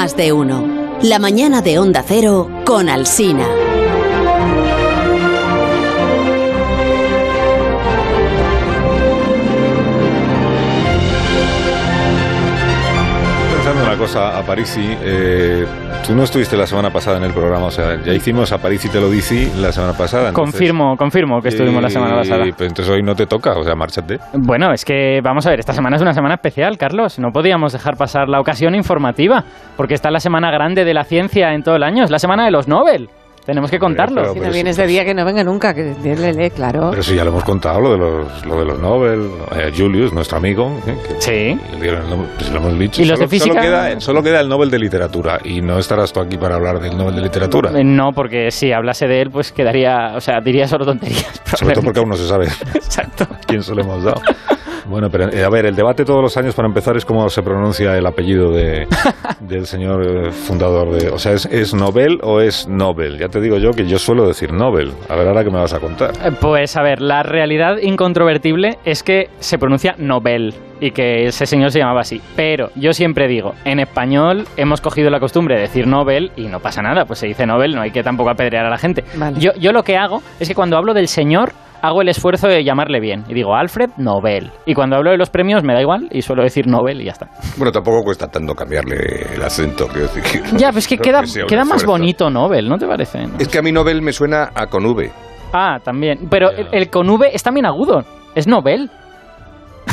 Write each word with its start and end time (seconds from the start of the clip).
Más 0.00 0.16
de 0.16 0.32
uno. 0.32 0.96
La 1.02 1.18
mañana 1.18 1.60
de 1.60 1.78
Onda 1.78 2.02
Cero 2.02 2.48
con 2.64 2.88
Alsina. 2.88 3.46
Pensando 13.52 13.84
una 13.84 13.98
cosa, 13.98 14.38
a 14.38 14.42
Parisi, 14.42 14.96
eh, 15.02 15.66
tú 16.10 16.16
no 16.16 16.24
estuviste 16.24 16.56
la 16.56 16.66
semana 16.66 16.90
pasada 16.90 17.18
en 17.18 17.22
el 17.22 17.32
programa, 17.32 17.66
o 17.66 17.70
sea, 17.70 18.02
ya 18.02 18.12
hicimos 18.12 18.50
a 18.50 18.58
Parisi 18.58 18.88
te 18.88 19.00
lo 19.00 19.08
dice 19.08 19.48
la 19.60 19.70
semana 19.70 19.92
pasada. 19.92 20.30
entonces- 20.30 20.54
Confirmo, 20.54 20.96
confirmo 20.96 21.40
que 21.40 21.50
estuvimos 21.50 21.80
la 21.80 21.88
semana 21.88 22.14
Y- 22.14 22.18
pasada. 22.18 22.44
pues 22.56 22.68
entonces 22.68 22.88
hoy 22.92 23.00
no 23.04 23.14
te 23.14 23.26
toca, 23.26 23.52
o 23.56 23.62
sea, 23.62 23.76
márchate. 23.76 24.18
Bueno, 24.34 24.72
es 24.72 24.84
que 24.84 25.20
vamos 25.22 25.46
a 25.46 25.50
ver, 25.50 25.60
esta 25.60 25.72
semana 25.72 25.94
es 25.94 26.02
una 26.02 26.12
semana 26.12 26.34
especial, 26.34 26.76
Carlos. 26.78 27.20
No 27.20 27.28
podíamos 27.32 27.72
dejar 27.72 27.96
pasar 27.96 28.28
la 28.28 28.40
ocasión 28.40 28.74
informativa, 28.74 29.44
porque 29.76 29.94
está 29.94 30.10
la 30.10 30.18
semana 30.18 30.50
grande 30.50 30.84
de 30.84 30.94
la 30.94 31.04
ciencia 31.04 31.54
en 31.54 31.62
todo 31.62 31.76
el 31.76 31.84
año, 31.84 32.02
es 32.02 32.10
la 32.10 32.18
semana 32.18 32.44
de 32.44 32.50
los 32.50 32.66
Nobel. 32.66 33.08
Tenemos 33.44 33.70
que 33.70 33.78
contarlo. 33.78 34.22
pero- 34.22 34.34
Si 34.34 34.40
no 34.40 34.50
viene 34.52 34.70
ese 34.70 34.86
día, 34.86 35.04
que 35.04 35.14
no 35.14 35.24
venga 35.24 35.42
nunca, 35.42 35.72
que 35.74 35.94
lee, 36.04 36.50
claro. 36.50 36.90
Pero 36.90 37.02
sí, 37.02 37.14
ya 37.14 37.24
lo 37.24 37.30
hemos 37.30 37.42
contado, 37.44 37.80
lo 37.80 37.92
de 37.92 37.98
los, 37.98 38.46
lo 38.46 38.58
de 38.60 38.64
los 38.66 38.78
Nobel, 38.78 39.30
eh, 39.56 39.72
Julius, 39.76 40.12
nuestro 40.12 40.38
amigo, 40.38 40.78
eh, 40.86 40.96
que 41.08 41.20
Sí. 41.20 41.60
le 41.72 41.80
dieron 41.80 42.04
el 42.04 42.10
Nobel, 42.10 42.28
pues 42.36 42.50
lo 42.50 42.58
hemos 42.58 42.78
dicho. 42.78 43.02
¿Y 43.02 43.06
los 43.06 43.18
de 43.18 43.26
solo 43.26 43.30
física? 43.30 43.60
queda, 43.60 44.00
solo 44.00 44.22
queda 44.22 44.40
el 44.40 44.48
Nobel 44.48 44.70
de 44.70 44.78
Literatura, 44.78 45.38
y 45.42 45.60
no 45.62 45.78
estarás 45.78 46.12
tú 46.12 46.20
aquí 46.20 46.36
para 46.36 46.56
hablar 46.56 46.80
del 46.80 46.96
Nobel 46.96 47.16
de 47.16 47.22
Literatura. 47.22 47.70
Eh, 47.78 47.82
No, 47.84 48.10
porque 48.14 48.50
si 48.50 48.72
hablase 48.72 49.06
de 49.06 49.22
él, 49.22 49.30
pues 49.30 49.52
quedaría, 49.52 50.12
o 50.14 50.20
sea, 50.20 50.40
diría 50.40 50.68
solo 50.68 50.84
tonterías. 50.84 51.40
Sobre 51.58 51.74
todo 51.74 51.84
porque 51.84 51.98
aún 52.00 52.10
no 52.10 52.16
se 52.16 52.28
sabe 52.28 52.46
Exacto. 52.74 53.26
quién 53.46 53.62
se 53.62 53.74
lo 53.74 53.82
hemos 53.82 54.04
dado. 54.04 54.20
Bueno, 54.86 55.08
pero 55.10 55.28
eh, 55.30 55.44
a 55.44 55.48
ver, 55.50 55.66
el 55.66 55.74
debate 55.76 56.04
todos 56.04 56.22
los 56.22 56.36
años 56.36 56.54
para 56.54 56.66
empezar 56.68 56.96
es 56.96 57.04
cómo 57.04 57.28
se 57.28 57.42
pronuncia 57.42 57.96
el 57.96 58.06
apellido 58.06 58.50
de, 58.52 58.86
del 59.40 59.66
señor 59.66 60.06
eh, 60.06 60.30
fundador 60.30 60.90
de... 60.92 61.08
O 61.10 61.18
sea, 61.18 61.32
¿es, 61.32 61.46
¿es 61.46 61.74
Nobel 61.74 62.18
o 62.22 62.40
es 62.40 62.66
Nobel? 62.68 63.18
Ya 63.18 63.28
te 63.28 63.40
digo 63.40 63.58
yo 63.58 63.70
que 63.72 63.86
yo 63.86 63.98
suelo 63.98 64.26
decir 64.26 64.52
Nobel. 64.52 64.92
A 65.08 65.16
ver, 65.16 65.28
ahora 65.28 65.44
que 65.44 65.50
me 65.50 65.58
vas 65.58 65.72
a 65.74 65.80
contar. 65.80 66.12
Eh, 66.24 66.32
Pues 66.40 66.76
a 66.76 66.82
ver, 66.82 67.00
la 67.00 67.22
realidad 67.22 67.76
incontrovertible 67.82 68.78
es 68.84 69.02
que 69.02 69.28
se 69.38 69.58
pronuncia 69.58 69.94
Nobel 69.98 70.54
y 70.80 70.92
que 70.92 71.26
ese 71.26 71.44
señor 71.46 71.70
se 71.70 71.78
llamaba 71.78 72.00
así. 72.00 72.20
Pero 72.36 72.70
yo 72.74 72.92
siempre 72.94 73.28
digo, 73.28 73.54
en 73.64 73.80
español 73.80 74.46
hemos 74.56 74.80
cogido 74.80 75.10
la 75.10 75.20
costumbre 75.20 75.54
de 75.56 75.62
decir 75.62 75.86
Nobel 75.86 76.32
y 76.36 76.46
no 76.46 76.60
pasa 76.60 76.80
nada, 76.82 77.04
pues 77.04 77.18
se 77.18 77.26
dice 77.26 77.46
Nobel, 77.46 77.74
no 77.74 77.82
hay 77.82 77.90
que 77.90 78.02
tampoco 78.02 78.30
apedrear 78.30 78.64
a 78.64 78.70
la 78.70 78.78
gente. 78.78 79.04
Vale. 79.14 79.38
Yo, 79.38 79.52
yo 79.60 79.72
lo 79.72 79.82
que 79.82 79.96
hago 79.98 80.22
es 80.40 80.48
que 80.48 80.54
cuando 80.54 80.76
hablo 80.78 80.94
del 80.94 81.08
señor 81.08 81.52
hago 81.82 82.02
el 82.02 82.08
esfuerzo 82.08 82.48
de 82.48 82.62
llamarle 82.64 83.00
bien 83.00 83.24
y 83.28 83.34
digo 83.34 83.54
Alfred 83.54 83.90
Nobel. 83.96 84.50
Y 84.66 84.74
cuando 84.74 84.96
hablo 84.96 85.10
de 85.10 85.16
los 85.18 85.30
premios 85.30 85.62
me 85.62 85.74
da 85.74 85.80
igual 85.80 86.08
y 86.10 86.22
suelo 86.22 86.42
decir 86.42 86.66
Nobel 86.66 87.00
y 87.00 87.04
ya 87.04 87.12
está. 87.12 87.28
Bueno, 87.56 87.72
tampoco 87.72 88.02
cuesta 88.02 88.28
tanto 88.28 88.54
cambiarle 88.54 89.34
el 89.34 89.42
acento, 89.42 89.86
decir. 89.88 90.22
que- 90.22 90.56
Ya, 90.56 90.72
pues 90.72 90.86
que 90.86 90.96
no 90.96 91.02
queda, 91.02 91.64
más 91.64 91.84
bonito 91.84 92.30
Nobel, 92.30 92.68
¿no 92.68 92.76
te 92.78 92.86
parece? 92.86 93.26
No? 93.26 93.38
Es 93.38 93.48
que 93.48 93.58
a 93.58 93.62
mí 93.62 93.72
Nobel 93.72 94.02
me 94.02 94.12
suena 94.12 94.50
a 94.54 94.66
con 94.66 94.84
V. 94.86 95.10
Ah, 95.52 95.78
también. 95.82 96.28
Pero 96.30 96.50
el, 96.50 96.68
el 96.72 96.90
con 96.90 97.08
V 97.08 97.30
es 97.34 97.42
también 97.42 97.66
agudo. 97.66 98.02
Es 98.34 98.46
Nobel. 98.46 98.88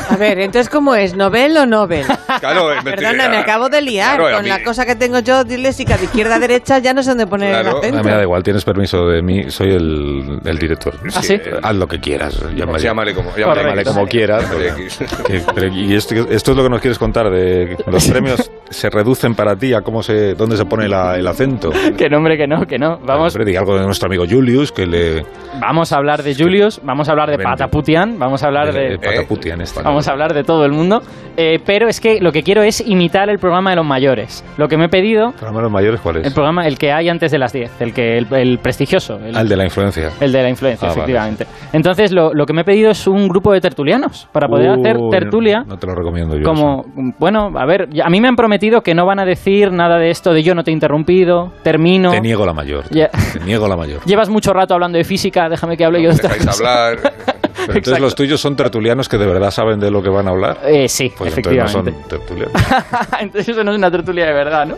A 0.09 0.16
ver, 0.17 0.39
entonces, 0.39 0.69
¿cómo 0.69 0.95
es? 0.95 1.16
¿Nobel 1.16 1.55
o 1.58 1.66
Nobel? 1.66 2.05
Claro, 2.39 2.69
me- 2.83 2.91
Perdona, 2.91 3.30
me 3.30 3.38
acabo 3.38 3.69
de 3.69 3.81
liar 3.81 4.17
Claro, 4.19 4.38
con 4.38 4.47
la 4.47 4.64
cosa 4.64 4.86
que 4.86 4.95
tengo 4.95 5.19
yo 5.19 5.44
disléxica 5.44 5.97
de 5.97 6.05
izquierda 6.05 6.36
a 6.36 6.39
derecha, 6.39 6.80
ya 6.80 6.94
no 6.94 7.03
sé 7.03 7.09
dónde 7.09 7.27
poner 7.27 7.49
Claro. 7.52 7.69
el 7.69 7.75
A 7.75 7.80
acento. 7.80 7.97
mí 7.97 8.03
me 8.03 8.11
da 8.16 8.22
igual, 8.23 8.44
tienes 8.44 8.64
permiso 8.64 9.08
de 9.08 9.22
mí, 9.22 9.49
soy 9.49 9.72
el, 9.73 10.39
el 10.45 10.58
director. 10.59 10.94
¿Ah, 11.16 11.22
sí? 11.22 11.39
Haz 11.61 11.75
lo 11.75 11.88
que 11.88 11.99
quieras. 11.99 12.39
Llámale, 12.55 12.80
Llámale 12.80 13.14
como, 13.14 13.30
Correcto. 13.31 13.53
llámale 13.55 13.83
como 13.83 14.08
quieras. 14.08 14.45
Que- 15.25 15.41
pero- 15.53 15.67
y 15.73 15.94
esto, 15.95 16.16
esto 16.30 16.52
es 16.52 16.58
lo 16.58 16.64
que 16.64 16.69
nos 16.69 16.81
quieres 16.81 16.97
contar, 16.99 17.30
de 17.30 17.77
los 17.88 18.08
premios 18.08 18.49
se 18.69 18.89
reducen 18.89 19.36
para 19.36 19.55
ti 19.55 19.73
a 19.73 19.81
cómo 19.81 20.03
se, 20.03 20.33
dónde 20.36 20.58
se 20.58 20.66
pone 20.66 20.88
la- 20.88 21.17
el 21.17 21.27
acento. 21.27 21.71
Que 21.97 22.09
no, 22.09 22.17
hombre, 22.17 22.37
que 22.37 22.48
no, 22.48 22.65
que 22.65 22.77
no. 22.77 22.99
Vamos, 23.04 23.36
Hombre, 23.36 23.52
di 23.52 23.58
algo 23.58 23.77
de 23.77 23.86
nuestro 23.86 24.08
amigo 24.08 24.26
Julius, 24.30 24.71
que 24.71 24.86
le... 24.86 25.26
vamos 25.60 25.92
a 25.92 25.98
hablar 25.98 26.23
de 26.23 26.36
Julius, 26.36 26.80
vamos 26.83 27.08
a 27.10 27.11
hablar 27.11 27.30
de. 27.31 27.37
Pataputian, 27.37 28.17
vamos 28.20 28.43
a 28.43 28.48
hablar 28.48 28.73
de... 28.73 28.98
Pataputian 28.99 29.61
esta. 29.61 29.81
Vamos 29.97 30.09
a 30.09 30.11
hablar 30.11 30.35
de 30.35 30.43
todo 30.43 30.63
el 30.63 30.71
mundo, 30.73 31.02
eh, 31.37 31.58
pero 31.65 31.87
es 31.87 31.99
que 31.99 32.19
lo 32.21 32.31
que 32.31 32.43
quiero 32.43 32.61
es 32.61 32.81
imitar 32.87 33.31
el 33.31 33.39
programa 33.39 33.71
de 33.71 33.77
los 33.77 33.85
mayores. 33.85 34.45
Lo 34.58 34.67
que 34.67 34.77
me 34.77 34.85
he 34.85 34.89
pedido, 34.89 35.31
¿Programa 35.31 35.58
de 35.58 35.63
los 35.63 35.71
mayores 35.71 36.02
cuál 36.02 36.17
es? 36.17 36.27
el 36.27 36.33
programa, 36.33 36.67
el 36.67 36.77
que 36.77 36.91
hay 36.91 37.09
antes 37.09 37.31
de 37.31 37.39
las 37.39 37.52
10, 37.52 37.81
el 37.81 37.93
que 37.95 38.19
el, 38.19 38.27
el 38.31 38.59
prestigioso, 38.59 39.15
el, 39.17 39.36
Ah, 39.36 39.41
el 39.41 39.49
de 39.49 39.55
la 39.55 39.63
influencia. 39.63 40.11
el 40.19 40.31
de 40.31 40.43
la 40.43 40.49
influencia, 40.49 40.87
Ah, 40.87 40.91
vale. 40.91 40.99
efectivamente. 41.02 41.47
Entonces, 41.73 42.11
lo, 42.11 42.31
lo 42.31 42.45
que 42.45 42.53
me 42.53 42.61
he 42.61 42.63
pedido 42.63 42.91
es 42.91 43.07
un 43.07 43.27
grupo 43.27 43.52
de 43.53 43.59
tertulianos 43.59 44.27
para 44.31 44.47
poder 44.47 44.69
hacer 44.69 44.97
tertulia. 45.09 45.61
No, 45.61 45.65
no 45.73 45.77
te 45.77 45.87
lo 45.87 45.95
recomiendo 45.95 46.37
yo. 46.37 46.43
Como, 46.43 46.86
bueno, 47.17 47.49
a 47.57 47.65
ver, 47.65 47.89
a 48.03 48.09
mí 48.11 48.21
me 48.21 48.27
han 48.27 48.36
prometido 48.36 48.81
que 48.81 48.93
no 48.93 49.07
van 49.07 49.17
a 49.17 49.25
decir 49.25 49.71
nada 49.71 49.97
de 49.97 50.11
esto 50.11 50.31
de 50.31 50.43
yo 50.43 50.53
no 50.53 50.63
te 50.63 50.69
he 50.69 50.73
interrumpido, 50.75 51.53
termino. 51.63 52.11
Te 52.11 52.21
niego 52.21 52.45
la 52.45 52.53
mayor. 52.53 52.83
Te 52.83 53.09
niego 53.43 53.67
la 53.67 53.75
mayor. 53.75 54.02
Llevas 54.05 54.30
mucho 54.30 54.53
rato 54.53 54.75
hablando 54.75 54.99
de 54.99 55.03
física, 55.05 55.49
déjame 55.49 55.75
que 55.75 55.86
hable 55.86 56.03
yo 56.03 56.11
de 56.11 56.27
hablar. 56.47 57.13
Pero 57.67 57.78
entonces 57.80 57.92
Exacto. 58.00 58.04
los 58.05 58.16
tuyos 58.16 58.42
son 58.42 58.55
tertulianos 58.55 59.08
que 59.10 59.17
de 59.17 59.26
verdad 59.28 59.52
saben 59.52 59.80
de 59.80 59.92
lo 59.92 60.02
que 60.02 60.10
van 60.10 60.28
a 60.28 60.32
hablar. 60.32 60.58
Eh, 60.66 60.88
sí, 60.88 61.14
Pues 61.17 61.38
entonces 61.38 61.58
no 61.58 61.66
efectivamente. 61.66 62.02
son 62.02 62.10
tertulianos. 62.20 62.54
Entonces 63.20 63.50
eso 63.50 63.64
no 63.64 63.72
es 63.72 63.78
una 63.78 63.92
tertulia 63.92 64.26
de 64.26 64.33
verdad, 64.33 64.66
¿no? 64.66 64.76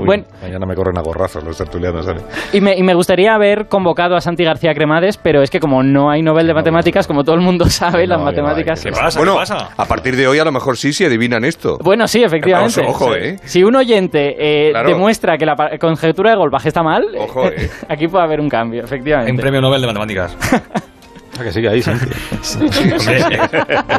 Uy, 0.00 0.06
Bueno. 0.06 0.24
Mañana 0.42 0.66
me 0.66 0.74
corren 0.74 0.98
a 0.98 1.02
gorrazos 1.02 1.44
los 1.44 1.56
tertulianos. 1.56 2.04
¿sabes? 2.04 2.24
Y 2.52 2.60
me, 2.60 2.74
y 2.76 2.82
me 2.82 2.94
gustaría 2.94 3.34
haber 3.34 3.68
convocado 3.68 4.16
a 4.16 4.20
Santi 4.20 4.42
García 4.42 4.74
Cremades, 4.74 5.18
pero 5.18 5.42
es 5.42 5.50
que 5.50 5.60
como 5.60 5.82
no 5.82 6.10
hay 6.10 6.22
Nobel 6.22 6.46
de 6.46 6.52
No, 6.52 6.58
Matemáticas, 6.58 7.06
como 7.06 7.22
todo 7.22 7.36
el 7.36 7.42
mundo 7.42 7.66
sabe, 7.66 8.06
No, 8.06 8.14
las 8.16 8.22
matemáticas... 8.24 8.82
¿Qué 8.82 8.90
pasa? 8.90 9.18
Bueno, 9.20 9.34
¿Qué 9.34 9.38
pasa? 9.40 9.68
a 9.76 9.84
partir 9.84 10.16
de 10.16 10.26
hoy 10.26 10.38
a 10.38 10.44
lo 10.44 10.50
mejor 10.52 10.76
sí, 10.76 10.92
si 10.92 11.04
adivinan 11.04 11.44
esto. 11.44 11.78
Bueno, 11.82 12.08
sí, 12.08 12.24
efectivamente. 12.24 12.80
Ojo, 12.80 13.04
ojo, 13.06 13.14
¿eh? 13.14 13.36
Si 13.44 13.62
un 13.62 13.76
oyente 13.76 14.34
eh, 14.38 14.70
Claro. 14.72 14.88
demuestra 14.88 15.36
que 15.38 15.46
la 15.46 15.54
conjetura 15.78 16.30
de 16.30 16.36
Goldbach 16.36 16.66
está 16.66 16.82
mal, 16.82 17.04
Ojo, 17.18 17.46
¿eh? 17.46 17.70
aquí 17.88 18.08
puede 18.08 18.24
haber 18.24 18.40
un 18.40 18.48
cambio, 18.48 18.82
efectivamente. 18.84 19.30
Un 19.32 19.38
premio 19.38 19.60
Nobel 19.60 19.80
de 19.82 19.86
Matemáticas. 19.86 20.36
Ah, 21.38 21.42
que 21.42 21.52
sigue 21.52 21.68
ahí, 21.68 21.82
sí. 21.82 21.90
Hombre, 21.90 22.08
eh, 23.18 23.38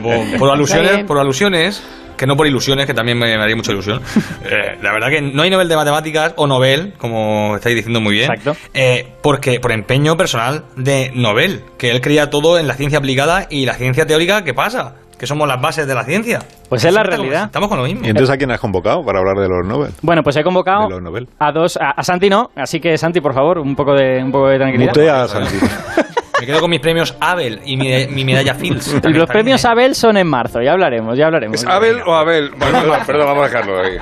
por, 0.01 0.40
por 0.40 0.50
alusiones, 0.51 0.94
bien. 0.94 1.06
por 1.06 1.18
alusiones, 1.19 1.84
que 2.18 2.25
no 2.25 2.38
por 2.38 2.47
ilusiones, 2.47 2.85
que 2.85 2.94
también 2.94 3.18
me, 3.18 3.35
me 3.38 3.44
haría 3.44 3.56
mucha 3.56 3.72
ilusión. 3.72 4.01
Eh, 4.47 4.78
la 4.81 4.91
verdad 4.94 5.09
que 5.09 5.22
no 5.22 5.41
hay 5.41 5.50
Nobel 5.50 5.68
de 5.68 5.75
Matemáticas 5.75 6.34
o 6.38 6.46
Nobel, 6.46 6.94
como 7.00 7.56
estáis 7.56 7.75
diciendo 7.75 8.00
muy 8.00 8.13
bien. 8.13 8.29
Exacto. 8.31 8.56
eh, 8.75 9.07
porque 9.23 9.59
por 9.59 9.72
empeño 9.72 10.16
personal 10.16 10.66
de 10.78 11.12
Nobel, 11.16 11.63
que 11.79 11.90
él 11.90 12.00
creía 12.00 12.29
todo 12.29 12.59
en 12.59 12.68
la 12.68 12.75
ciencia 12.75 13.00
aplicada 13.00 13.47
y 13.50 13.66
la 13.66 13.73
ciencia 13.73 14.06
teórica, 14.06 14.44
¿qué 14.44 14.53
pasa? 14.53 14.96
Que 15.17 15.25
somos 15.25 15.47
las 15.47 15.59
bases 15.59 15.88
de 15.88 15.96
la 15.96 16.03
ciencia. 16.03 16.40
Pues 16.69 16.84
es 16.85 16.94
la 16.94 17.02
realidad. 17.02 17.46
Estamos 17.46 17.69
con 17.69 17.79
lo 17.79 17.85
mismo. 17.85 18.06
¿Y 18.06 18.09
entonces 18.09 18.34
a 18.34 18.38
quién 18.38 18.52
has 18.52 18.59
convocado 18.59 19.03
para 19.03 19.19
hablar 19.19 19.38
de 19.38 19.47
los 19.50 19.66
Nobel? 19.66 19.91
Bueno, 20.03 20.22
pues 20.23 20.35
he 20.35 20.44
convocado 20.44 20.84
De 20.84 20.90
los 20.91 21.02
Nobel. 21.02 21.28
a 21.40 21.52
dos... 21.52 21.78
A, 21.78 21.91
a 21.91 22.03
Santi 22.03 22.29
no, 22.29 22.52
así 22.56 22.79
que 22.79 22.97
Santi, 22.97 23.19
por 23.22 23.34
favor, 23.34 23.57
un 23.57 23.75
poco 23.75 23.94
de, 23.94 24.22
un 24.23 24.31
poco 24.31 24.50
de 24.50 24.57
tranquilidad. 24.57 24.91
Mutea 24.94 25.23
a 25.23 25.28
Santi. 25.28 25.56
Me 26.46 26.52
quedo 26.52 26.62
con 26.62 26.70
mis 26.70 26.80
premios 26.80 27.16
Abel 27.20 27.60
y 27.66 27.76
mi, 27.76 28.06
mi 28.06 28.24
medalla 28.24 28.54
Fields. 28.54 29.02
Y 29.04 29.14
los 29.14 29.28
premios 29.28 29.66
Abel 29.66 29.96
son 29.96 30.16
en 30.16 30.28
marzo, 30.28 30.62
ya 30.62 30.74
hablaremos, 30.74 31.18
ya 31.18 31.26
hablaremos. 31.26 31.56
¿Es 31.56 31.68
Abel 31.68 32.02
o 32.06 32.14
Abel? 32.14 32.52
Bueno, 32.56 32.82
perdón, 32.82 33.00
perdón, 33.08 33.26
vamos 33.26 33.44
a 33.46 33.48
dejarlo 33.48 33.82
ahí. 33.82 33.98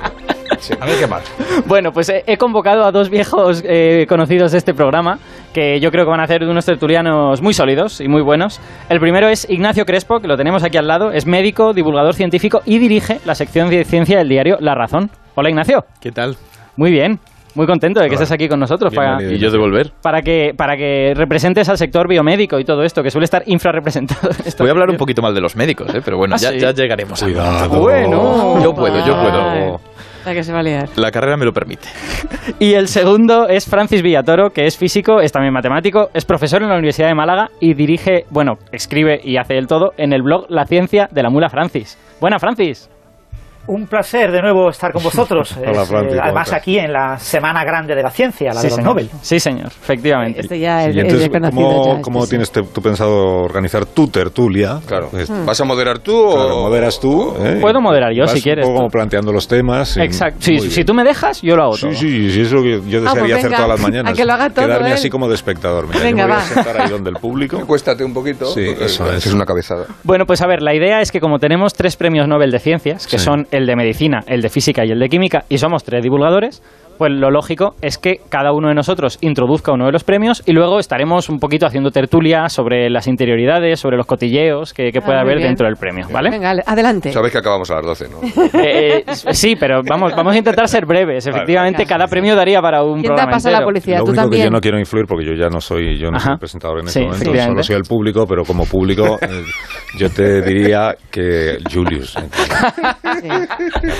A 0.78 0.84
ver 0.84 0.98
qué 0.98 1.08
pasa. 1.08 1.32
Bueno, 1.64 1.90
pues 1.90 2.10
he, 2.10 2.22
he 2.26 2.36
convocado 2.36 2.84
a 2.84 2.92
dos 2.92 3.08
viejos 3.08 3.64
eh, 3.66 4.04
conocidos 4.10 4.52
de 4.52 4.58
este 4.58 4.74
programa 4.74 5.18
que 5.54 5.80
yo 5.80 5.90
creo 5.90 6.04
que 6.04 6.10
van 6.10 6.20
a 6.20 6.24
hacer 6.24 6.44
unos 6.44 6.66
tertulianos 6.66 7.40
muy 7.40 7.54
sólidos 7.54 8.02
y 8.02 8.08
muy 8.08 8.20
buenos. 8.20 8.60
El 8.90 9.00
primero 9.00 9.26
es 9.30 9.48
Ignacio 9.48 9.86
Crespo, 9.86 10.20
que 10.20 10.28
lo 10.28 10.36
tenemos 10.36 10.64
aquí 10.64 10.76
al 10.76 10.86
lado, 10.86 11.12
es 11.12 11.24
médico, 11.24 11.72
divulgador 11.72 12.12
científico 12.12 12.60
y 12.66 12.78
dirige 12.78 13.20
la 13.24 13.34
sección 13.34 13.70
de 13.70 13.86
ciencia 13.86 14.18
del 14.18 14.28
diario 14.28 14.58
La 14.60 14.74
Razón. 14.74 15.10
Hola 15.34 15.48
Ignacio, 15.48 15.86
¿Qué 15.98 16.12
tal? 16.12 16.36
muy 16.76 16.90
bien, 16.90 17.20
muy 17.54 17.66
contento 17.66 18.00
de 18.00 18.08
que 18.08 18.14
estés 18.14 18.32
aquí 18.32 18.48
con 18.48 18.58
nosotros 18.58 18.92
para. 18.94 19.22
Y 19.22 19.38
yo 19.38 19.50
de 19.50 19.58
volver. 19.58 19.92
para 20.02 20.22
que 20.22 20.52
para 20.56 20.76
que 20.76 21.12
representes 21.14 21.68
al 21.68 21.78
sector 21.78 22.08
biomédico 22.08 22.58
y 22.58 22.64
todo 22.64 22.82
esto, 22.82 23.02
que 23.02 23.10
suele 23.10 23.24
estar 23.24 23.42
infrarrepresentado. 23.46 24.30
Voy 24.58 24.68
a 24.68 24.70
hablar 24.72 24.90
un 24.90 24.96
poquito 24.96 25.22
mal 25.22 25.34
de 25.34 25.40
los 25.40 25.56
médicos, 25.56 25.94
¿eh? 25.94 26.00
pero 26.04 26.16
bueno, 26.16 26.34
¿Ah, 26.34 26.38
ya, 26.40 26.50
sí? 26.50 26.58
ya 26.58 26.72
llegaremos 26.72 27.22
a 27.22 27.26
Cuidado. 27.26 27.80
Bueno. 27.80 28.62
Yo 28.62 28.74
puedo, 28.74 29.06
yo 29.06 29.14
puedo. 29.20 29.80
La 30.24 30.32
que 30.32 30.42
se 30.42 30.52
va 30.52 30.60
a 30.60 30.62
liar. 30.62 30.88
La 30.96 31.10
carrera 31.10 31.36
me 31.36 31.44
lo 31.44 31.52
permite. 31.52 31.88
Y 32.58 32.74
el 32.74 32.88
segundo 32.88 33.48
es 33.48 33.66
Francis 33.66 34.02
Villatoro, 34.02 34.50
que 34.50 34.66
es 34.66 34.76
físico, 34.76 35.20
es 35.20 35.32
también 35.32 35.52
matemático, 35.52 36.10
es 36.14 36.24
profesor 36.24 36.62
en 36.62 36.68
la 36.68 36.74
Universidad 36.74 37.08
de 37.08 37.14
Málaga 37.14 37.50
y 37.58 37.74
dirige, 37.74 38.24
bueno, 38.30 38.58
escribe 38.70 39.20
y 39.22 39.38
hace 39.38 39.56
el 39.56 39.66
todo 39.66 39.92
en 39.96 40.12
el 40.12 40.22
blog 40.22 40.46
La 40.50 40.66
Ciencia 40.66 41.08
de 41.10 41.22
la 41.22 41.30
Mula 41.30 41.48
Francis. 41.48 41.98
Buena, 42.20 42.38
Francis. 42.38 42.90
Un 43.66 43.86
placer 43.86 44.30
de 44.30 44.42
nuevo 44.42 44.68
estar 44.68 44.92
con 44.92 45.02
vosotros. 45.04 45.56
Hola, 45.56 45.70
eh, 45.84 45.86
¿cómo 45.88 45.98
además 46.22 46.48
estás? 46.48 46.52
aquí 46.60 46.78
en 46.78 46.92
la 46.92 47.18
Semana 47.18 47.64
Grande 47.64 47.94
de 47.94 48.02
la 48.02 48.10
Ciencia, 48.10 48.52
la 48.52 48.60
de 48.60 48.66
los 48.68 48.74
señor. 48.76 48.90
Nobel. 48.90 49.10
Sí, 49.22 49.40
señor, 49.40 49.68
efectivamente. 49.68 50.40
Este 50.40 50.58
ya 50.58 50.84
es, 50.84 50.94
Y 50.94 51.00
entonces, 51.00 51.30
¿cómo, 51.50 51.96
ya, 51.96 52.02
cómo 52.02 52.22
sí. 52.24 52.28
tienes 52.30 52.50
tú 52.52 52.82
pensado 52.82 53.14
organizar 53.42 53.86
tu 53.86 54.08
tertulia? 54.08 54.80
Claro. 54.86 55.08
Pues, 55.10 55.30
¿Vas 55.46 55.58
a 55.58 55.64
moderar 55.64 55.98
tú 56.00 56.14
o...? 56.14 56.64
moderas 56.68 57.00
tú. 57.00 57.34
¿eh? 57.40 57.56
Puedo 57.60 57.80
moderar 57.80 58.12
yo, 58.14 58.24
Vas 58.24 58.32
si 58.32 58.38
un 58.38 58.42
quieres, 58.42 58.66
poco 58.66 58.76
como 58.76 58.88
planteando 58.90 59.32
los 59.32 59.48
temas. 59.48 59.96
y- 59.96 60.02
Exacto. 60.02 60.40
Sí, 60.42 60.58
si 60.58 60.84
tú 60.84 60.92
me 60.92 61.02
dejas, 61.02 61.40
yo 61.40 61.56
lo 61.56 61.62
hago 61.62 61.76
todo. 61.78 61.90
Sí, 61.92 61.96
sí, 61.96 62.30
sí, 62.32 62.40
es 62.42 62.52
lo 62.52 62.62
que 62.62 62.82
yo 62.86 63.00
desearía 63.00 63.12
pues 63.12 63.32
hacer 63.32 63.44
venga, 63.44 63.56
todas 63.56 63.68
las 63.70 63.80
mañanas. 63.80 64.12
a 64.12 64.14
que 64.14 64.24
lo 64.26 64.32
haga 64.34 64.50
todo 64.50 64.66
Quedarme 64.66 64.88
él. 64.88 64.92
así 64.94 65.08
como 65.08 65.26
de 65.26 65.34
espectador. 65.36 65.86
Mira, 65.88 66.00
Venga, 66.00 66.22
yo 66.24 66.28
me 66.28 66.34
voy 66.34 66.42
va. 66.42 66.42
a 66.42 66.46
sentar 66.54 66.80
ahí 66.82 66.90
donde 66.90 67.08
el 67.08 67.16
público. 67.16 67.60
Cuéstate 67.66 68.04
un 68.04 68.12
poquito. 68.12 68.44
Sí, 68.44 68.60
eso 68.78 69.10
es. 69.10 69.24
Es 69.24 69.32
una 69.32 69.46
cabezada. 69.46 69.86
Bueno, 70.02 70.26
pues 70.26 70.42
a 70.42 70.46
ver, 70.46 70.60
la 70.60 70.74
idea 70.74 71.00
es 71.00 71.10
que 71.10 71.18
como 71.20 71.38
tenemos 71.38 71.72
tres 71.72 71.96
premios 71.96 72.28
Nobel 72.28 72.50
de 72.50 72.58
Ciencias, 72.58 73.06
que 73.06 73.18
Sí. 73.18 73.24
son 73.24 73.46
el 73.56 73.66
de 73.66 73.76
medicina, 73.76 74.24
el 74.26 74.42
de 74.42 74.50
física 74.50 74.84
y 74.84 74.90
el 74.90 74.98
de 74.98 75.08
química, 75.08 75.44
y 75.48 75.58
somos 75.58 75.84
tres 75.84 76.02
divulgadores, 76.02 76.62
pues 76.96 77.12
lo 77.12 77.30
lógico 77.30 77.74
es 77.82 77.98
que 77.98 78.20
cada 78.28 78.52
uno 78.52 78.68
de 78.68 78.74
nosotros 78.74 79.18
introduzca 79.20 79.72
uno 79.72 79.86
de 79.86 79.92
los 79.92 80.04
premios 80.04 80.42
y 80.46 80.52
luego 80.52 80.78
estaremos 80.78 81.28
un 81.28 81.38
poquito 81.38 81.66
haciendo 81.66 81.90
tertulia 81.90 82.48
sobre 82.48 82.88
las 82.90 83.06
interioridades, 83.06 83.78
sobre 83.80 83.96
los 83.96 84.06
cotilleos 84.06 84.72
que, 84.72 84.90
que 84.92 84.98
Ah, 84.98 85.04
pueda 85.04 85.20
haber 85.20 85.36
bien. 85.36 85.48
dentro 85.48 85.66
del 85.66 85.76
premio, 85.76 86.06
¿vale? 86.10 86.30
Venga, 86.30 86.54
adelante. 86.66 87.12
Sabes 87.12 87.30
que 87.32 87.38
acabamos 87.38 87.70
a 87.70 87.74
las 87.76 87.84
12, 87.86 88.08
¿no? 88.08 88.18
Eh, 88.58 89.04
eh, 89.06 89.14
sí, 89.34 89.54
pero 89.58 89.82
vamos, 89.88 90.14
vamos 90.16 90.34
a 90.34 90.38
intentar 90.38 90.66
ser 90.68 90.86
breves. 90.86 91.26
Efectivamente, 91.26 91.78
Venga. 91.78 91.88
cada 91.88 92.06
premio 92.06 92.34
daría 92.36 92.60
para 92.62 92.82
un 92.82 92.94
¿Quién 92.94 93.02
te 93.02 93.08
programa 93.08 93.32
pasa 93.32 93.50
la 93.50 93.62
policía? 93.62 93.98
Lo 93.98 94.04
¿Tú 94.04 94.10
único 94.10 94.22
que 94.22 94.24
también? 94.24 94.44
yo 94.44 94.50
no 94.50 94.60
quiero 94.60 94.78
influir 94.78 95.04
porque 95.06 95.24
yo 95.26 95.32
ya 95.34 95.48
no 95.48 95.60
soy 95.60 95.98
yo 95.98 96.10
no 96.10 96.18
soy 96.18 96.32
el 96.32 96.38
presentador 96.38 96.80
en 96.80 96.88
Sí, 96.88 97.00
este 97.00 97.26
momento, 97.26 97.42
solo 97.50 97.62
soy 97.62 97.76
el 97.76 97.82
público, 97.82 98.26
pero 98.26 98.44
como 98.44 98.64
público 98.64 99.18
eh, 99.22 99.28
yo 99.98 100.08
te 100.10 100.40
diría 100.42 100.94
que 101.10 101.58
Julius, 101.72 102.16
eh, 102.18 102.28
Sí. 103.20 103.28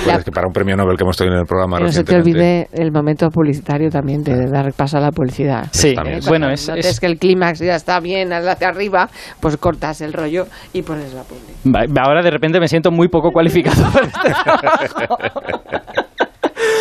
pues 0.03 0.17
es 0.17 0.23
que 0.25 0.31
para 0.31 0.47
un 0.47 0.53
premio 0.53 0.75
Nobel 0.75 0.97
que 0.97 1.03
hemos 1.03 1.17
tenido 1.17 1.35
en 1.35 1.41
el 1.41 1.47
programa 1.47 1.77
Que 1.77 1.83
no 1.83 1.91
se 1.91 2.03
te 2.03 2.15
olvide 2.15 2.67
el 2.73 2.84
momento 2.91 3.29
publicitario 3.29 3.89
también 3.89 4.23
de 4.23 4.49
dar 4.49 4.71
paso 4.73 4.97
a 4.97 5.01
la 5.01 5.11
publicidad. 5.11 5.67
Sí. 5.71 5.95
¿Eh? 6.05 6.19
bueno, 6.27 6.49
es, 6.49 6.69
es- 6.69 6.99
que 6.99 7.05
el 7.05 7.17
clímax 7.17 7.59
ya 7.59 7.75
está 7.75 7.99
bien 7.99 8.31
hacia 8.33 8.67
arriba, 8.69 9.09
pues 9.39 9.57
cortas 9.57 10.01
el 10.01 10.13
rollo 10.13 10.47
y 10.73 10.81
pones 10.81 11.13
la 11.13 11.23
publicidad. 11.23 12.05
Ahora 12.05 12.21
de 12.21 12.31
repente 12.31 12.59
me 12.59 12.67
siento 12.67 12.91
muy 12.91 13.07
poco 13.07 13.31
cualificado. 13.31 13.83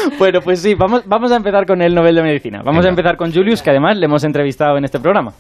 Bueno, 0.19 0.41
pues 0.43 0.61
sí, 0.61 0.75
vamos, 0.75 1.03
vamos 1.07 1.33
a 1.33 1.37
empezar 1.37 1.67
con 1.67 1.83
el 1.83 1.95
Nobel 1.95 2.15
de 2.15 2.23
Medicina. 2.23 2.63
Vamos 2.65 2.85
a 2.85 2.89
empezar 2.89 3.17
con 3.17 3.33
Julius, 3.33 3.63
que 3.63 3.71
además 3.71 3.97
le 3.99 4.07
hemos 4.07 4.25
entrevistado 4.25 4.77
en 4.79 4.85
este 4.85 4.99
programa. 5.01 5.33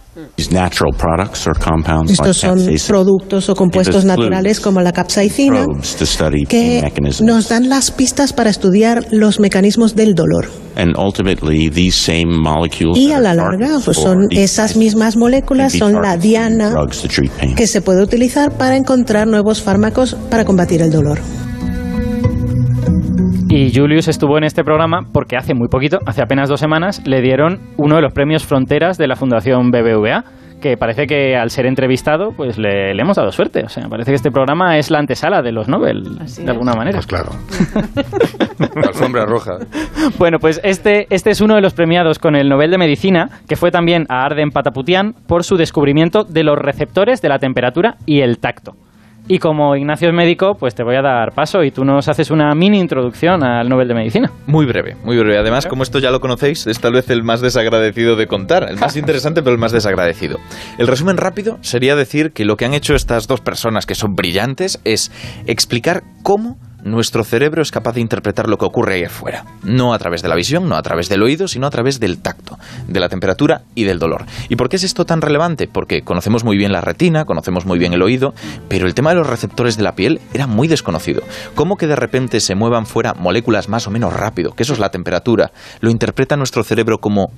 Estos 2.08 2.36
son 2.36 2.58
productos 2.88 3.48
o 3.48 3.54
compuestos 3.54 4.04
naturales 4.04 4.60
como 4.60 4.80
la 4.80 4.92
capsaicina 4.92 5.66
que 6.48 6.92
nos 7.22 7.48
dan 7.48 7.68
las 7.68 7.90
pistas 7.90 8.32
para 8.32 8.50
estudiar 8.50 9.06
los 9.10 9.40
mecanismos 9.40 9.94
del 9.94 10.14
dolor. 10.14 10.48
Y 12.96 13.12
a 13.12 13.20
la 13.20 13.34
larga, 13.34 13.78
pues 13.84 13.96
son 13.96 14.26
esas 14.30 14.76
mismas 14.76 15.16
moléculas, 15.16 15.72
son 15.72 15.94
la 16.02 16.16
diana 16.16 16.74
que 17.56 17.66
se 17.66 17.80
puede 17.80 18.02
utilizar 18.02 18.52
para 18.56 18.76
encontrar 18.76 19.26
nuevos 19.26 19.62
fármacos 19.62 20.14
para 20.30 20.44
combatir 20.44 20.82
el 20.82 20.90
dolor. 20.90 21.20
Y 23.56 23.72
Julius 23.72 24.08
estuvo 24.08 24.36
en 24.36 24.42
este 24.42 24.64
programa 24.64 25.02
porque 25.12 25.36
hace 25.36 25.54
muy 25.54 25.68
poquito, 25.68 26.00
hace 26.06 26.20
apenas 26.20 26.48
dos 26.48 26.58
semanas, 26.58 27.00
le 27.06 27.20
dieron 27.20 27.60
uno 27.76 27.94
de 27.94 28.02
los 28.02 28.12
premios 28.12 28.44
Fronteras 28.44 28.98
de 28.98 29.06
la 29.06 29.14
Fundación 29.14 29.70
BBVA, 29.70 30.24
que 30.60 30.76
parece 30.76 31.06
que 31.06 31.36
al 31.36 31.50
ser 31.50 31.66
entrevistado, 31.66 32.30
pues 32.36 32.58
le, 32.58 32.92
le 32.94 33.00
hemos 33.00 33.16
dado 33.16 33.30
suerte. 33.30 33.62
O 33.64 33.68
sea, 33.68 33.88
parece 33.88 34.10
que 34.10 34.16
este 34.16 34.32
programa 34.32 34.76
es 34.76 34.90
la 34.90 34.98
antesala 34.98 35.40
de 35.40 35.52
los 35.52 35.68
Nobel, 35.68 36.18
Así 36.20 36.38
de 36.42 36.46
es. 36.46 36.50
alguna 36.50 36.72
manera. 36.74 36.96
pues 36.96 37.06
claro. 37.06 37.30
La 38.74 38.88
alfombra 38.88 39.24
roja. 39.24 39.58
Bueno, 40.18 40.38
pues 40.40 40.60
este, 40.64 41.06
este 41.10 41.30
es 41.30 41.40
uno 41.40 41.54
de 41.54 41.60
los 41.60 41.74
premiados 41.74 42.18
con 42.18 42.34
el 42.34 42.48
Nobel 42.48 42.72
de 42.72 42.78
Medicina, 42.78 43.28
que 43.48 43.54
fue 43.54 43.70
también 43.70 44.06
a 44.08 44.24
Arden 44.24 44.50
Pataputian 44.50 45.14
por 45.28 45.44
su 45.44 45.56
descubrimiento 45.56 46.24
de 46.24 46.42
los 46.42 46.58
receptores 46.58 47.22
de 47.22 47.28
la 47.28 47.38
temperatura 47.38 47.98
y 48.04 48.20
el 48.22 48.38
tacto. 48.38 48.72
Y 49.26 49.38
como 49.38 49.74
Ignacio 49.74 50.08
es 50.08 50.14
médico, 50.14 50.54
pues 50.54 50.74
te 50.74 50.82
voy 50.82 50.96
a 50.96 51.02
dar 51.02 51.32
paso 51.32 51.64
y 51.64 51.70
tú 51.70 51.82
nos 51.82 52.08
haces 52.08 52.30
una 52.30 52.54
mini 52.54 52.78
introducción 52.78 53.42
al 53.42 53.70
Nobel 53.70 53.88
de 53.88 53.94
Medicina. 53.94 54.30
Muy 54.46 54.66
breve, 54.66 54.96
muy 55.02 55.16
breve. 55.16 55.38
Además, 55.38 55.66
como 55.66 55.82
esto 55.82 55.98
ya 55.98 56.10
lo 56.10 56.20
conocéis, 56.20 56.66
es 56.66 56.78
tal 56.78 56.92
vez 56.92 57.08
el 57.08 57.22
más 57.22 57.40
desagradecido 57.40 58.16
de 58.16 58.26
contar. 58.26 58.68
El 58.68 58.76
más 58.76 58.96
interesante, 58.98 59.42
pero 59.42 59.54
el 59.54 59.60
más 59.60 59.72
desagradecido. 59.72 60.38
El 60.76 60.86
resumen 60.86 61.16
rápido 61.16 61.56
sería 61.62 61.96
decir 61.96 62.32
que 62.32 62.44
lo 62.44 62.56
que 62.56 62.66
han 62.66 62.74
hecho 62.74 62.94
estas 62.94 63.26
dos 63.26 63.40
personas 63.40 63.86
que 63.86 63.94
son 63.94 64.14
brillantes 64.14 64.78
es 64.84 65.10
explicar 65.46 66.02
cómo 66.22 66.58
nuestro 66.84 67.24
cerebro 67.24 67.62
es 67.62 67.70
capaz 67.70 67.94
de 67.94 68.00
interpretar 68.00 68.48
lo 68.48 68.58
que 68.58 68.66
ocurre 68.66 68.94
ahí 68.94 69.04
afuera. 69.04 69.44
No 69.62 69.94
a 69.94 69.98
través 69.98 70.22
de 70.22 70.28
la 70.28 70.36
visión, 70.36 70.68
no 70.68 70.76
a 70.76 70.82
través 70.82 71.08
del 71.08 71.22
oído, 71.22 71.48
sino 71.48 71.66
a 71.66 71.70
través 71.70 71.98
del 71.98 72.18
tacto, 72.18 72.58
de 72.86 73.00
la 73.00 73.08
temperatura 73.08 73.62
y 73.74 73.84
del 73.84 73.98
dolor. 73.98 74.26
¿Y 74.48 74.56
por 74.56 74.68
qué 74.68 74.76
es 74.76 74.84
esto 74.84 75.04
tan 75.04 75.22
relevante? 75.22 75.66
Porque 75.66 76.02
conocemos 76.02 76.44
muy 76.44 76.56
bien 76.56 76.72
la 76.72 76.82
retina, 76.82 77.24
conocemos 77.24 77.64
muy 77.64 77.78
bien 77.78 77.94
el 77.94 78.02
oído, 78.02 78.34
pero 78.68 78.86
el 78.86 78.94
tema 78.94 79.10
de 79.10 79.16
los 79.16 79.26
receptores 79.26 79.76
de 79.76 79.82
la 79.82 79.94
piel 79.94 80.20
era 80.34 80.46
muy 80.46 80.68
desconocido. 80.68 81.22
¿Cómo 81.54 81.76
que 81.76 81.86
de 81.86 81.96
repente 81.96 82.40
se 82.40 82.54
muevan 82.54 82.86
fuera 82.86 83.14
moléculas 83.14 83.68
más 83.68 83.86
o 83.86 83.90
menos 83.90 84.12
rápido, 84.12 84.52
que 84.52 84.62
eso 84.62 84.74
es 84.74 84.78
la 84.78 84.90
temperatura, 84.90 85.52
lo 85.80 85.90
interpreta 85.90 86.36
nuestro 86.36 86.62
cerebro 86.64 86.98
como 86.98 87.30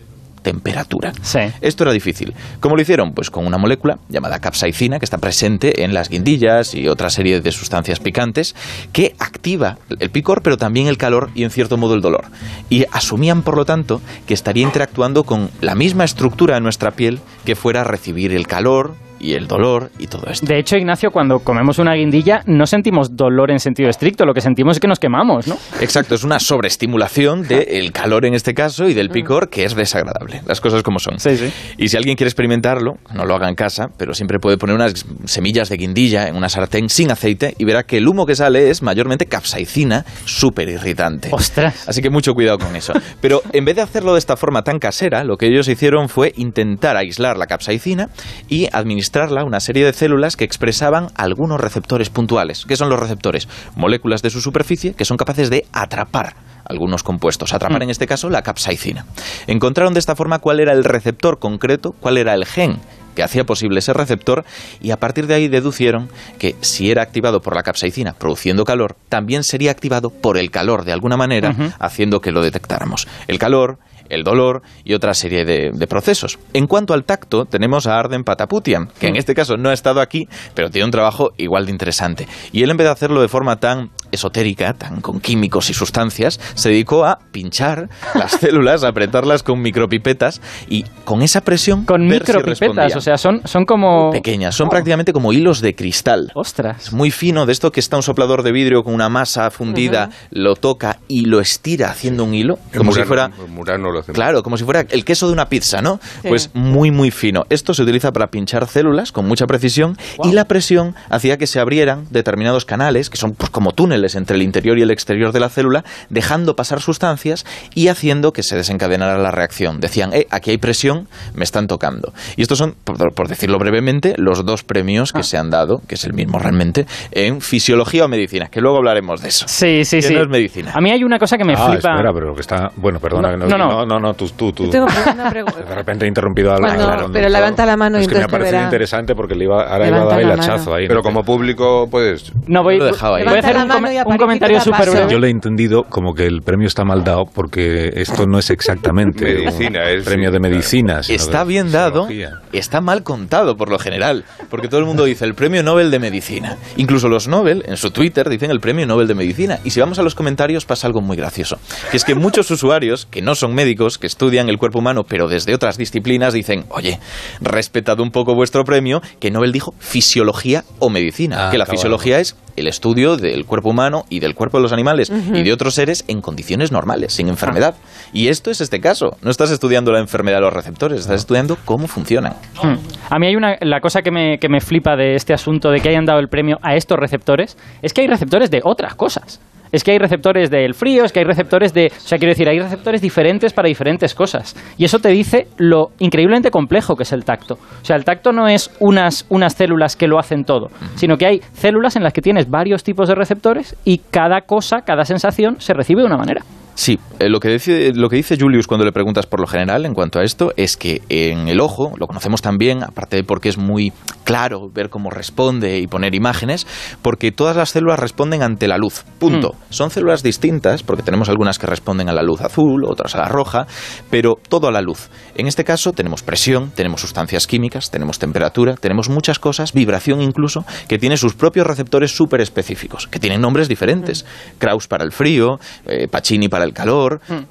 temperatura. 0.46 1.12
Sí. 1.22 1.40
Esto 1.60 1.82
era 1.82 1.93
difícil. 1.93 2.32
¿Cómo 2.60 2.76
lo 2.76 2.82
hicieron? 2.82 3.14
Pues 3.14 3.31
con 3.31 3.48
una 3.48 3.58
molécula 3.58 3.98
llamada 4.08 4.38
capsaicina 4.38 5.00
que 5.00 5.04
está 5.04 5.19
presente 5.19 5.82
en 5.82 5.93
las 5.93 6.08
guindillas 6.08 6.72
y 6.76 6.87
otra 6.87 7.10
serie 7.10 7.40
de 7.40 7.50
sustancias 7.50 7.98
picantes 7.98 8.54
que 8.93 9.16
activa 9.19 9.78
el 9.98 10.10
picor 10.10 10.43
pero 10.43 10.56
también 10.56 10.87
el 10.87 10.98
calor 10.98 11.31
y 11.34 11.43
en 11.43 11.50
cierto 11.50 11.78
modo 11.78 11.96
el 11.96 12.00
dolor. 12.00 12.26
Y 12.70 12.84
asumían 12.93 13.43
por 13.43 13.56
lo 13.56 13.64
tanto 13.64 14.00
que 14.28 14.34
estaría 14.34 14.62
interactuando 14.62 15.25
con 15.25 15.50
la 15.60 15.75
misma 15.75 16.04
estructura 16.04 16.54
de 16.54 16.60
nuestra 16.60 16.93
piel 16.93 17.19
que 17.44 17.56
fuera 17.56 17.81
a 17.81 17.84
recibir 17.84 18.32
el 18.32 18.46
calor 18.46 18.94
y 19.19 19.35
el 19.35 19.47
dolor 19.47 19.91
y 19.99 20.07
todo 20.07 20.31
esto. 20.31 20.47
De 20.47 20.59
hecho, 20.59 20.77
Ignacio, 20.77 21.11
cuando 21.11 21.41
comemos 21.41 21.79
una 21.79 21.95
guindilla 21.95 22.43
no 22.47 22.67
sentimos 22.67 23.17
dolor 23.17 23.51
en 23.51 23.59
sentido 23.59 23.89
estricto, 23.89 24.25
lo 24.25 24.35
que 24.35 24.41
sentimos 24.41 24.77
es 24.77 24.81
que 24.81 24.89
nos 24.89 24.99
quemamos, 24.99 25.47
¿no? 25.47 25.57
Exacto, 25.81 26.15
es 26.15 26.25
una 26.25 26.39
sobreestimulación 26.39 27.43
del 27.43 27.93
calor 27.93 28.27
en 28.27 28.35
este 28.35 28.55
caso 28.55 28.89
y 28.89 28.95
del 28.95 29.11
picor 29.11 29.49
que 29.49 29.65
es 29.65 29.75
desagradable. 29.75 30.43
Las 30.47 30.61
cosas 30.61 30.83
como 30.83 30.99
son. 30.99 31.19
Sí, 31.19 31.37
sí. 31.37 31.53
Y 31.79 31.89
si 31.89 31.97
alguien 31.97 32.17
quiere 32.17 32.29
experimentarlo, 32.29 32.95
no 33.15 33.25
lo 33.25 33.35
haga 33.35 33.49
en 33.49 33.55
casa, 33.55 33.89
pero 33.97 34.15
siempre 34.15 34.39
puede 34.39 34.59
poner 34.59 34.77
unas 34.77 35.07
semillas 35.25 35.69
de 35.69 35.77
guindilla 35.77 36.29
en 36.29 36.37
una 36.37 36.49
sartén 36.49 36.89
sin 36.89 37.11
aceite 37.11 37.55
y 37.59 37.65
verá 37.65 37.85
que 37.85 37.99
el 37.99 38.09
humo 38.09 38.27
que 38.27 38.35
sale 38.35 38.71
es 38.71 38.83
mayormente 38.83 39.27
capsaicina, 39.27 40.05
súper 40.25 40.69
irritante. 40.69 41.29
Ostras. 41.33 41.89
Así 41.89 42.03
que 42.03 42.11
mucho 42.11 42.35
cuidado 42.35 42.59
con 42.59 42.75
eso. 42.77 42.93
Pero 43.21 43.43
en 43.53 43.65
vez 43.65 43.77
de 43.77 43.83
hacerlo 43.83 44.13
de 44.13 44.19
esta 44.19 44.37
forma 44.37 44.63
tan 44.63 44.79
casera, 44.79 45.25
lo 45.25 45.37
que 45.37 45.47
ellos 45.47 45.69
hicieron 45.69 46.09
fue 46.09 46.33
intentar 46.37 46.97
aislar 46.97 47.37
la 47.37 47.47
capsaicina 47.47 48.09
y 48.49 48.69
administrarla 49.06 49.44
una 49.44 49.61
serie 49.61 49.85
de 49.85 49.93
células 49.93 50.37
que 50.37 50.44
expresaban 50.44 51.11
algunos 51.14 51.61
receptores 51.61 52.11
puntuales. 52.11 52.64
¿Qué 52.67 52.76
son 52.76 52.88
los 52.88 52.99
receptores? 52.99 53.47
Moléculas 53.76 54.20
de 54.20 54.31
su 54.31 54.41
superficie 54.41 54.94
que 54.94 55.05
son 55.05 55.17
capaces 55.17 55.49
de 55.49 55.64
atrapar 55.73 56.35
algunos 56.64 57.05
compuestos, 57.05 57.55
atrapar 57.55 57.85
en 57.85 57.91
este 57.91 58.08
caso 58.08 58.29
la 58.29 58.43
capsaicina. 58.43 59.06
Encontraron 59.47 59.94
de 59.94 60.00
esta 60.00 60.17
forma 60.17 60.41
cuál 60.41 60.58
era 60.58 60.73
el 60.73 60.82
receptor 60.82 61.38
concreto, 61.38 61.94
cuál 62.00 62.19
era 62.19 62.35
el 62.35 62.44
gen 62.44 62.81
que 63.14 63.23
hacía 63.23 63.47
posible 63.47 63.79
ese 63.79 63.93
receptor 63.93 64.44
y 64.81 64.91
a 64.91 64.99
partir 64.99 65.29
de 65.29 65.35
ahí 65.35 65.47
deducieron 65.47 66.08
que 66.41 66.56
si 66.61 66.91
era 66.91 67.03
activado 67.03 67.41
por 67.41 67.55
la 67.55 67.62
capsaicina 67.62 68.12
produciendo 68.12 68.64
calor, 68.64 68.97
también 69.08 69.44
sería 69.44 69.70
activado 69.70 70.10
por 70.10 70.36
el 70.36 70.51
calor 70.51 70.84
de 70.84 70.93
alguna 70.93 71.17
manera, 71.17 71.55
haciendo 71.79 72.20
que 72.20 72.32
lo 72.32 72.43
detectáramos. 72.43 73.06
El 73.29 73.39
calor, 73.39 73.79
el 74.08 74.25
dolor 74.25 74.63
y 74.84 74.94
otra 74.94 75.15
serie 75.15 75.44
de, 75.44 75.70
de 75.72 75.86
procesos. 75.86 76.39
En 76.53 76.67
cuanto 76.67 76.94
al 76.94 77.05
tacto, 77.05 77.44
tenemos 77.44 77.86
a 77.86 77.98
Arden 77.98 78.25
Pataputian, 78.25 78.89
que 78.98 79.08
en 79.08 79.17
este 79.17 79.34
caso 79.34 79.56
no 79.56 79.70
ha 79.70 79.72
estado 79.72 80.01
aquí, 80.01 80.29
pero 80.55 80.70
tiene 80.70 80.84
un 80.84 80.91
trabajo 80.91 81.32
igual 81.36 81.67
de 81.67 81.72
interesante. 81.72 82.29
Y 82.53 82.63
él 82.63 82.70
en 82.70 82.77
vez 82.77 82.86
de 82.86 82.93
hacerlo 82.93 83.20
de 83.22 83.29
forma 83.29 83.56
tan 83.60 83.91
esotérica, 84.13 84.75
tan 84.75 85.01
con 85.01 85.20
químicos 85.20 85.70
y 85.70 85.75
sustancias, 85.75 86.41
se 86.55 86.70
dedicó 86.70 87.05
a 87.05 87.19
pinchar 87.32 87.89
las 88.15 88.32
células, 88.41 88.84
a 88.84 88.89
apretarlas 88.89 89.43
con 89.43 89.60
micropipetas 89.60 90.41
y 90.69 90.84
con 91.05 91.22
esa 91.22 91.41
presión 91.41 91.84
Con 91.84 92.03
si 92.03 92.08
micropipetas, 92.08 92.96
o 92.96 93.01
sea, 93.01 93.19
son, 93.19 93.43
son 93.44 93.65
como... 93.65 94.10
pequeñas, 94.10 94.55
son 94.55 94.69
prácticamente 94.69 95.13
como 95.13 95.32
hilos 95.32 95.60
de 95.60 95.75
cristal. 95.75 96.32
Ostras. 96.34 96.86
Es 96.86 96.93
muy 96.93 97.10
fino, 97.10 97.46
de 97.46 97.53
esto 97.53 97.72
que 97.72 97.81
está 97.81 97.96
un 97.96 98.03
soplador 98.03 98.43
de 98.43 98.53
vidrio 98.53 98.82
con 98.82 98.94
una 98.94 99.08
masa 99.08 99.51
fundida, 99.51 100.10
lo 100.31 100.56
toca 100.56 100.98
y 101.08 101.27
lo 101.27 101.41
estira 101.41 101.91
haciendo 101.91 102.25
un 102.25 102.34
hilo, 102.34 102.58
como 102.77 102.93
si 102.93 103.03
fuera 103.03 103.31
Murano 103.48 103.91
lo. 103.91 104.03
Claro, 104.03 104.43
como 104.43 104.56
si 104.56 104.65
fuera 104.65 104.84
el 104.89 105.05
queso 105.05 105.27
de 105.27 105.32
una 105.32 105.48
pizza, 105.48 105.82
¿no? 105.82 105.98
Sí. 106.22 106.29
Pues 106.29 106.51
muy, 106.55 106.91
muy 106.91 107.10
fino. 107.10 107.44
Esto 107.51 107.75
se 107.75 107.82
utiliza 107.82 108.13
para 108.13 108.29
pinchar 108.29 108.67
células 108.67 109.13
con 109.13 109.27
mucha 109.27 109.46
precisión 109.46 109.96
y 110.25 110.32
la 110.32 110.46
presión 110.46 110.94
hacía 111.10 111.39
que 111.39 111.46
se 111.46 111.60
abrieran 111.60 112.06
determinados 112.10 112.65
canales, 112.65 113.10
que 113.10 113.17
son 113.17 113.34
pues, 113.34 113.51
como 113.51 113.72
túneles 113.72 113.95
entre 114.05 114.36
el 114.36 114.43
interior 114.43 114.79
y 114.79 114.82
el 114.82 114.91
exterior 114.91 115.32
de 115.32 115.41
la 115.41 115.48
célula, 115.48 115.84
dejando 116.10 116.55
pasar 116.56 116.81
sustancias 116.81 117.44
y 117.74 117.88
haciendo 117.88 118.32
que 118.32 118.43
se 118.43 118.56
desencadenara 118.56 119.19
la 119.19 119.31
reacción. 119.31 119.81
Decían, 119.81 120.12
eh, 120.12 120.26
aquí 120.31 120.50
hay 120.50 120.58
presión, 120.58 121.08
me 121.34 121.44
están 121.44 121.67
tocando. 121.67 122.12
Y 122.36 122.43
estos 122.43 122.58
son, 122.58 122.74
por, 122.84 123.12
por 123.15 123.29
decirlo 123.29 123.58
brevemente, 123.58 124.15
los 124.17 124.44
dos 124.44 124.62
premios 124.62 125.12
Ah. 125.15 125.19
que 125.19 125.22
se 125.24 125.36
han 125.38 125.50
dado, 125.50 125.81
que 125.88 125.94
es 125.96 126.05
el 126.05 126.12
mismo 126.12 126.38
realmente, 126.38 126.86
en 127.10 127.41
fisiología 127.41 128.05
o 128.05 128.08
medicina, 128.08 128.46
que 128.48 128.60
luego 128.60 128.79
hablaremos 128.79 129.20
de 129.22 129.29
eso. 129.29 129.46
Sí, 129.48 129.84
sí, 129.84 129.96
Que 129.96 130.03
sí. 130.03 130.15
no 130.15 130.22
es 130.22 130.29
medicina. 130.29 130.72
A 130.74 130.81
mí 130.81 130.91
hay 130.91 131.03
una 131.05 131.19
cosa 131.19 131.36
que 131.38 131.44
me 131.44 131.55
ah, 131.55 131.56
flipa. 131.70 131.93
espera, 131.94 132.12
pero 132.12 132.34
que 132.34 132.41
está... 132.41 132.70
Bueno, 132.76 132.98
perdona. 133.00 133.36
No, 133.36 133.46
que 133.46 133.50
no, 133.53 133.58
no. 133.58 133.69
no, 133.69 133.86
no, 133.86 133.98
no, 134.00 134.15
tú, 134.15 134.29
tú, 134.31 134.53
tengo 134.70 134.86
una 134.86 135.31
pregunta. 135.31 135.60
De 135.60 135.74
repente 135.74 136.05
he 136.05 136.08
interrumpido 136.08 136.53
al 136.53 136.60
Cuando- 136.60 136.82
al 136.84 136.88
conductor. 136.91 137.12
pero 137.12 137.29
levanta 137.29 137.67
la 137.67 137.76
mano 137.76 137.98
y 137.98 138.03
Es 138.03 138.08
que 138.08 138.15
me 138.17 138.24
ha 138.24 138.29
parecido 138.29 138.62
interesante 138.62 139.15
porque 139.15 139.34
le 139.34 139.44
iba, 139.44 139.62
ahora 139.62 139.86
iba 139.88 139.96
a 139.96 140.00
Levanta 140.00 140.15
dar 140.15 140.20
el 140.22 140.29
la 140.29 140.36
mano. 140.36 140.53
hachazo 140.53 140.74
ahí. 140.74 140.88
Pero 140.88 141.03
como 141.03 141.22
público, 141.24 141.88
pues. 141.91 142.32
No, 142.46 142.62
voy, 142.62 142.79
Lo 142.79 142.86
he 142.88 142.93
dejado 142.93 143.15
ahí. 143.17 143.24
voy 143.24 143.36
a 143.36 143.38
hacer 143.38 143.53
Levanta 143.53 143.76
un 143.76 143.82
la 143.82 143.85
un 144.06 144.16
comentario 144.16 144.60
súper 144.60 144.90
breve. 144.90 145.12
Yo 145.12 145.19
le 145.19 145.28
he 145.28 145.31
entendido 145.31 145.84
como 145.84 146.14
que 146.14 146.26
el 146.26 146.43
premio 146.43 146.66
está 146.66 146.84
mal 146.84 147.05
dado 147.05 147.24
porque 147.32 147.90
esto 147.94 148.26
no 148.26 148.38
es 148.38 148.50
exactamente 148.50 149.24
Medicina, 149.24 149.81
un 149.82 149.88
es- 149.98 150.05
premio 150.05 150.28
sí, 150.31 150.32
de 150.32 150.38
claro. 150.38 150.55
medicina. 150.55 151.02
sino 151.02 151.16
Está 151.16 151.38
de 151.40 151.48
bien 151.48 151.72
dado, 151.72 152.08
está 152.52 152.81
mal 152.81 153.02
contado 153.02 153.56
por 153.56 153.70
lo 153.70 153.78
general, 153.78 154.24
porque 154.50 154.69
todo 154.69 154.81
el 154.81 154.86
mundo 154.86 155.05
dice 155.05 155.24
el 155.24 155.34
premio 155.34 155.62
Nobel 155.62 155.90
de 155.90 155.98
Medicina. 155.98 156.56
Incluso 156.76 157.08
los 157.08 157.28
Nobel 157.28 157.64
en 157.66 157.76
su 157.76 157.90
Twitter 157.90 158.28
dicen 158.28 158.50
el 158.50 158.60
premio 158.60 158.86
Nobel 158.86 159.06
de 159.08 159.14
Medicina. 159.14 159.58
Y 159.64 159.70
si 159.70 159.81
vamos 159.81 159.98
a 159.98 160.02
los 160.02 160.14
comentarios 160.14 160.64
pasa 160.64 160.86
algo 160.86 161.00
muy 161.00 161.16
gracioso, 161.16 161.58
que 161.90 161.96
es 161.96 162.05
que 162.05 162.14
muchos 162.14 162.50
usuarios 162.50 163.06
que 163.10 163.22
no 163.22 163.34
son 163.34 163.55
médicos, 163.55 163.98
que 163.98 164.06
estudian 164.06 164.48
el 164.48 164.58
cuerpo 164.58 164.78
humano 164.78 165.05
pero 165.05 165.28
desde 165.28 165.55
otras 165.55 165.76
disciplinas 165.78 166.32
dicen, 166.34 166.64
oye, 166.70 166.98
respetad 167.40 168.00
un 168.00 168.10
poco 168.10 168.34
vuestro 168.34 168.64
premio, 168.64 169.00
que 169.20 169.31
Nobel 169.31 169.52
dijo 169.52 169.74
fisiología 169.78 170.64
o 170.78 170.90
medicina, 170.90 171.48
Ah, 171.48 171.50
que 171.50 171.58
la 171.58 171.66
fisiología 171.66 172.19
es 172.20 172.36
el 172.56 172.67
estudio 172.69 173.17
del 173.17 173.44
cuerpo 173.44 173.70
humano 173.70 174.05
y 174.08 174.20
del 174.20 174.34
cuerpo 174.34 174.58
de 174.58 174.63
los 174.63 174.72
animales 174.72 175.10
y 175.10 175.43
de 175.43 175.53
otros 175.53 175.75
seres 175.75 176.05
en 176.08 176.20
condiciones 176.20 176.72
normales, 176.72 177.13
sin 177.13 177.29
enfermedad. 177.29 177.75
Y 178.13 178.29
esto 178.29 178.51
es 178.51 178.60
este 178.60 178.81
caso. 178.81 179.17
No 179.22 179.31
estás 179.31 179.51
estudiando 179.51 179.93
la 179.93 180.01
enfermedad 180.01 180.39
de 180.39 180.43
los 180.43 180.53
receptores, 180.53 181.01
estás 181.01 181.20
estudiando 181.20 181.56
cómo 181.65 181.86
funcionan. 181.86 182.34
Hmm. 182.63 182.77
A 183.10 183.19
mí 183.19 183.27
hay 183.27 183.36
una, 183.36 183.56
la 183.60 183.81
cosa 183.81 184.03
que 184.03 184.10
me, 184.10 184.39
que 184.39 184.48
me 184.48 184.60
flipa 184.60 184.96
de 184.96 185.15
este 185.15 185.34
asunto 185.34 185.70
de 185.70 185.81
que 185.81 185.89
hayan 185.89 186.05
dado 186.05 186.20
el 186.20 186.29
premio 186.29 186.58
a 186.63 186.75
estos 186.75 186.98
receptores 186.98 187.56
es 187.82 187.93
que 187.93 188.03
hay 188.03 188.06
receptores 188.06 188.51
de 188.51 188.60
otras 188.65 188.94
cosas. 188.94 189.41
Es 189.73 189.85
que 189.85 189.93
hay 189.93 189.99
receptores 189.99 190.51
del 190.51 190.75
frío, 190.75 191.05
es 191.05 191.13
que 191.13 191.20
hay 191.20 191.25
receptores 191.25 191.73
de... 191.73 191.93
O 191.94 192.01
sea, 192.01 192.19
quiero 192.19 192.32
decir, 192.32 192.49
hay 192.49 192.58
receptores 192.58 193.01
diferentes 193.01 193.53
para 193.53 193.69
diferentes 193.69 194.15
cosas. 194.15 194.56
Y 194.77 194.85
eso 194.85 194.99
te 194.99 195.08
dice 195.08 195.49
lo 195.58 195.91
increíblemente 195.99 196.51
complejo 196.51 196.96
que 196.96 197.03
es 197.03 197.13
el 197.13 197.25
tacto. 197.25 197.55
O 197.55 197.85
sea, 197.85 197.96
el 197.96 198.05
tacto 198.05 198.32
no 198.32 198.49
es 198.49 198.70
unas, 198.81 199.27
unas 199.29 199.55
células 199.55 199.96
que 199.96 200.06
lo 200.06 200.19
hacen 200.19 200.44
todo, 200.44 200.69
sino 200.94 201.17
que 201.17 201.27
hay 201.27 201.41
células 201.53 201.96
en 201.96 202.03
las 202.03 202.13
que 202.13 202.23
tienes 202.23 202.49
varios 202.49 202.85
tipos 202.85 203.08
de 203.08 203.15
receptores 203.15 203.77
y 203.85 203.99
cada 203.99 204.43
cosa, 204.43 204.82
cada 204.82 205.05
sensación 205.05 205.61
se 205.61 205.75
recibe 205.75 206.03
de 206.03 206.06
una 206.06 206.17
manera. 206.17 206.43
Sí, 206.75 206.99
eh, 207.19 207.29
lo, 207.29 207.41
que 207.41 207.49
dice, 207.49 207.93
lo 207.94 208.08
que 208.08 208.17
dice 208.17 208.37
Julius 208.39 208.67
cuando 208.67 208.85
le 208.85 208.93
preguntas 208.93 209.27
por 209.27 209.41
lo 209.41 209.46
general 209.46 209.87
en 209.87 209.94
cuanto 209.94 210.19
a 210.19 210.25
esto 210.25 210.53
es 210.56 210.77
que 210.77 211.03
en 211.08 211.49
el 211.49 211.61
ojo, 211.61 211.93
lo 211.99 212.06
conocemos 212.06 212.43
también, 212.43 212.82
aparte 212.82 213.17
de 213.17 213.25
porque 213.25 213.49
es 213.49 213.58
muy 213.58 213.93
claro 214.25 214.69
ver 214.73 214.91
cómo 214.91 215.11
responde 215.11 215.79
y 215.79 215.87
poner 215.87 216.15
imágenes, 216.15 216.67
porque 217.01 217.32
todas 217.32 217.56
las 217.56 217.70
células 217.70 218.01
responden 218.01 218.43
ante 218.43 218.67
la 218.67 218.77
luz. 218.77 219.05
Punto. 219.19 219.55
Son 219.70 219.91
células 219.91 220.23
distintas, 220.23 220.82
porque 220.82 221.03
tenemos 221.03 221.29
algunas 221.29 221.58
que 221.58 221.67
responden 221.67 222.08
a 222.08 222.13
la 222.13 222.23
luz 222.23 222.41
azul, 222.41 222.85
otras 222.85 223.15
a 223.15 223.19
la 223.19 223.29
roja, 223.29 223.67
pero 224.11 224.35
todo 224.49 224.67
a 224.67 224.73
la 224.73 224.81
luz. 224.81 225.11
En 225.37 225.46
este 225.46 225.65
caso 225.65 225.93
tenemos 225.93 226.23
presión, 226.23 226.73
tenemos 226.75 227.01
sustancias 227.01 227.46
químicas, 227.46 227.91
tenemos 227.91 228.19
temperatura, 228.19 228.75
tenemos 228.75 229.08
muchas 229.08 229.39
cosas, 229.39 229.73
vibración 229.73 230.20
incluso, 230.20 230.65
que 230.89 230.99
tiene 230.99 231.17
sus 231.17 231.35
propios 231.35 231.67
receptores 231.67 232.15
súper 232.15 232.41
específicos, 232.41 233.06
que 233.06 233.20
tienen 233.20 233.41
nombres 233.41 233.69
diferentes. 233.69 234.27
Kraus 234.58 234.89
para 234.89 235.05
el 235.05 235.13
frío, 235.13 235.61
eh, 235.87 236.08
Pacini 236.08 236.49
para 236.49 236.65
el 236.65 236.73
calor, 236.73 237.06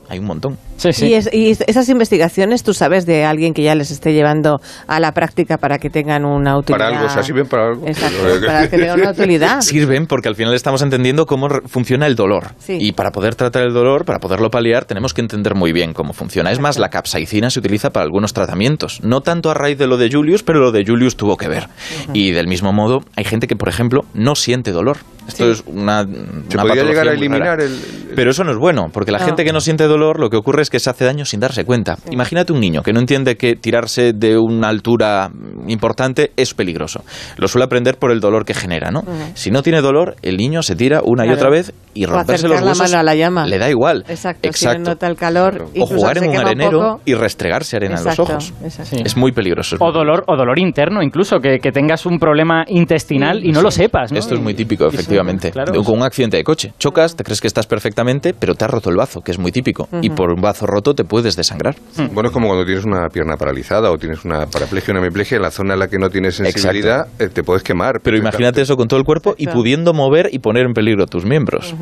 hay 0.09 0.19
un 0.19 0.25
montón. 0.25 0.57
Sí, 0.77 0.91
sí. 0.93 1.07
Y, 1.07 1.13
es- 1.13 1.29
y 1.33 1.51
esas 1.51 1.87
investigaciones, 1.89 2.63
tú 2.63 2.73
sabes 2.73 3.05
de 3.05 3.23
alguien 3.25 3.53
que 3.53 3.63
ya 3.63 3.75
les 3.75 3.91
esté 3.91 4.13
llevando 4.13 4.59
a 4.87 4.99
la 4.99 5.13
práctica 5.13 5.57
para 5.57 5.77
que 5.77 5.89
tengan 5.89 6.25
una 6.25 6.57
utilidad. 6.57 6.77
Para 6.85 6.97
algo, 6.97 7.05
o 7.07 7.09
sea, 7.09 7.23
sirven 7.23 7.47
para 7.47 7.67
algo. 7.69 7.87
Exacto, 7.87 8.17
para 8.45 8.69
que 8.69 8.77
tengan 8.77 8.99
una 9.01 9.11
utilidad. 9.11 9.61
Sirven 9.61 10.05
porque 10.07 10.27
al 10.29 10.35
final 10.35 10.53
estamos 10.53 10.81
entendiendo 10.81 11.25
cómo 11.25 11.47
funciona 11.67 12.07
el 12.07 12.15
dolor. 12.15 12.51
Sí. 12.59 12.77
Y 12.79 12.91
para 12.91 13.11
poder 13.11 13.35
tratar 13.35 13.63
el 13.63 13.73
dolor, 13.73 14.05
para 14.05 14.19
poderlo 14.19 14.49
paliar, 14.49 14.85
tenemos 14.85 15.13
que 15.13 15.21
entender 15.21 15.55
muy 15.55 15.71
bien 15.71 15.93
cómo 15.93 16.13
funciona. 16.13 16.51
Es 16.51 16.59
más, 16.59 16.77
la 16.77 16.89
capsaicina 16.89 17.49
se 17.49 17.59
utiliza 17.59 17.89
para 17.91 18.03
algunos 18.05 18.33
tratamientos. 18.33 18.99
No 19.03 19.21
tanto 19.21 19.49
a 19.49 19.53
raíz 19.53 19.77
de 19.77 19.87
lo 19.87 19.97
de 19.97 20.09
Julius, 20.11 20.43
pero 20.43 20.59
lo 20.59 20.71
de 20.71 20.83
Julius 20.85 21.15
tuvo 21.15 21.37
que 21.37 21.47
ver. 21.47 21.67
Y 22.13 22.31
del 22.31 22.47
mismo 22.47 22.73
modo, 22.73 22.99
hay 23.15 23.23
gente 23.23 23.47
que, 23.47 23.55
por 23.55 23.69
ejemplo, 23.69 24.01
no 24.13 24.35
siente 24.35 24.71
dolor. 24.71 24.97
Esto 25.27 25.49
es 25.51 25.63
una, 25.65 26.03
Se 26.03 26.09
una 26.57 26.63
podría 26.63 26.83
llegar 26.83 27.07
a 27.09 27.13
eliminar 27.13 27.59
el, 27.59 27.71
el- 27.71 28.13
Pero 28.15 28.31
eso 28.31 28.43
no 28.43 28.51
es 28.51 28.57
bueno, 28.57 28.87
porque 28.93 29.11
la 29.11 29.19
No. 29.19 29.25
gente 29.25 29.43
que 29.43 29.51
no 29.51 29.59
siente 29.59 29.85
dolor 29.85 30.19
lo 30.19 30.29
que 30.29 30.37
ocurre 30.37 30.61
es 30.61 30.69
que 30.69 30.79
se 30.79 30.89
hace 30.89 31.03
daño 31.05 31.25
sin 31.25 31.39
darse 31.39 31.65
cuenta. 31.65 31.97
Imagínate 32.11 32.53
un 32.53 32.59
niño 32.59 32.81
que 32.83 32.93
no 32.93 32.99
entiende 32.99 33.35
que 33.35 33.55
tirarse 33.55 34.13
de 34.13 34.37
una 34.37 34.67
altura 34.69 35.31
importante 35.67 36.31
es 36.37 36.53
peligroso. 36.53 37.03
Lo 37.37 37.47
suele 37.47 37.65
aprender 37.65 37.97
por 37.97 38.11
el 38.11 38.19
dolor 38.19 38.45
que 38.45 38.53
genera, 38.53 38.91
¿no? 38.91 39.03
Si 39.33 39.51
no 39.51 39.63
tiene 39.63 39.81
dolor, 39.81 40.15
el 40.21 40.37
niño 40.37 40.61
se 40.63 40.75
tira 40.75 41.01
una 41.03 41.25
y 41.25 41.29
otra 41.31 41.49
vez 41.49 41.73
y 41.93 42.05
romperse 42.05 42.47
los 42.47 42.57
acercar 42.57 42.61
la 42.63 42.67
huesos 42.71 42.91
mano 42.91 42.99
a 42.99 43.03
la 43.03 43.15
llama. 43.15 43.45
le 43.47 43.57
da 43.57 43.69
igual. 43.69 44.05
Exacto, 44.07 44.49
si 44.53 44.65
no 44.65 44.79
nota 44.79 45.07
el 45.07 45.15
calor. 45.15 45.67
O 45.79 45.85
jugar 45.85 46.17
en 46.19 46.29
un 46.29 46.37
arenero 46.37 46.99
y 47.05 47.13
restregarse 47.15 47.77
arena 47.77 47.95
Exacto, 47.95 48.23
en 48.23 48.35
los 48.35 48.49
ojos. 48.49 48.53
exacto. 48.63 48.95
Sí. 48.97 49.01
Es 49.05 49.17
muy 49.17 49.31
peligroso. 49.31 49.77
O 49.79 49.91
dolor, 49.91 50.23
o 50.27 50.35
dolor 50.37 50.59
interno 50.59 51.01
incluso, 51.01 51.39
que, 51.39 51.59
que 51.59 51.71
tengas 51.71 52.05
un 52.05 52.19
problema 52.19 52.63
intestinal 52.67 53.43
y 53.43 53.51
no 53.51 53.61
lo 53.61 53.71
sepas, 53.71 54.11
¿no? 54.11 54.19
Esto 54.19 54.35
es 54.35 54.41
muy 54.41 54.53
típico, 54.53 54.89
sí, 54.91 54.97
efectivamente. 55.15 55.51
claro. 55.51 55.71
De- 55.73 55.83
Con 55.83 55.97
un 55.97 56.03
accidente 56.03 56.37
de 56.37 56.43
coche. 56.43 56.73
Chocas, 56.79 57.15
te 57.15 57.23
crees 57.23 57.41
que 57.41 57.47
estás 57.47 57.67
perfectamente, 57.67 58.33
pero 58.33 58.55
te 58.55 58.65
has 58.65 58.71
roto 58.71 58.89
el 58.89 58.95
bazo, 58.95 59.21
que 59.21 59.31
es 59.31 59.39
muy 59.39 59.51
típico. 59.51 59.87
Y 60.01 60.09
por 60.09 60.31
un 60.31 60.41
bazo 60.41 60.65
roto 60.65 60.93
te 60.93 61.03
puedes 61.03 61.35
desangrar. 61.35 61.75
Bueno, 62.13 62.29
es 62.29 62.33
como 62.33 62.47
cuando 62.47 62.65
tienes 62.65 62.85
una 62.85 63.07
pierna 63.09 63.37
paralizada 63.37 63.91
o 63.91 63.97
tienes 63.97 64.23
una 64.25 64.45
paraplegia, 64.47 64.91
una 64.93 65.01
hemiplegia, 65.01 65.35
en 65.37 65.41
la 65.43 65.51
zona 65.51 65.73
en 65.73 65.79
la 65.79 65.87
que 65.87 65.97
no 65.97 66.09
tienes 66.09 66.35
sensibilidad 66.35 67.07
eh, 67.19 67.29
te 67.29 67.43
puedes 67.43 67.63
quemar. 67.63 67.99
Pero 68.01 68.17
imagínate 68.17 68.61
eso 68.61 68.75
con 68.77 68.87
todo 68.87 68.99
el 68.99 69.05
cuerpo 69.05 69.35
y 69.37 69.47
pudiendo 69.47 69.93
mover 69.93 70.29
y 70.31 70.39
poner 70.39 70.65
en 70.65 70.73
peligro 70.73 71.05
tus 71.07 71.25
miembros. 71.25 71.73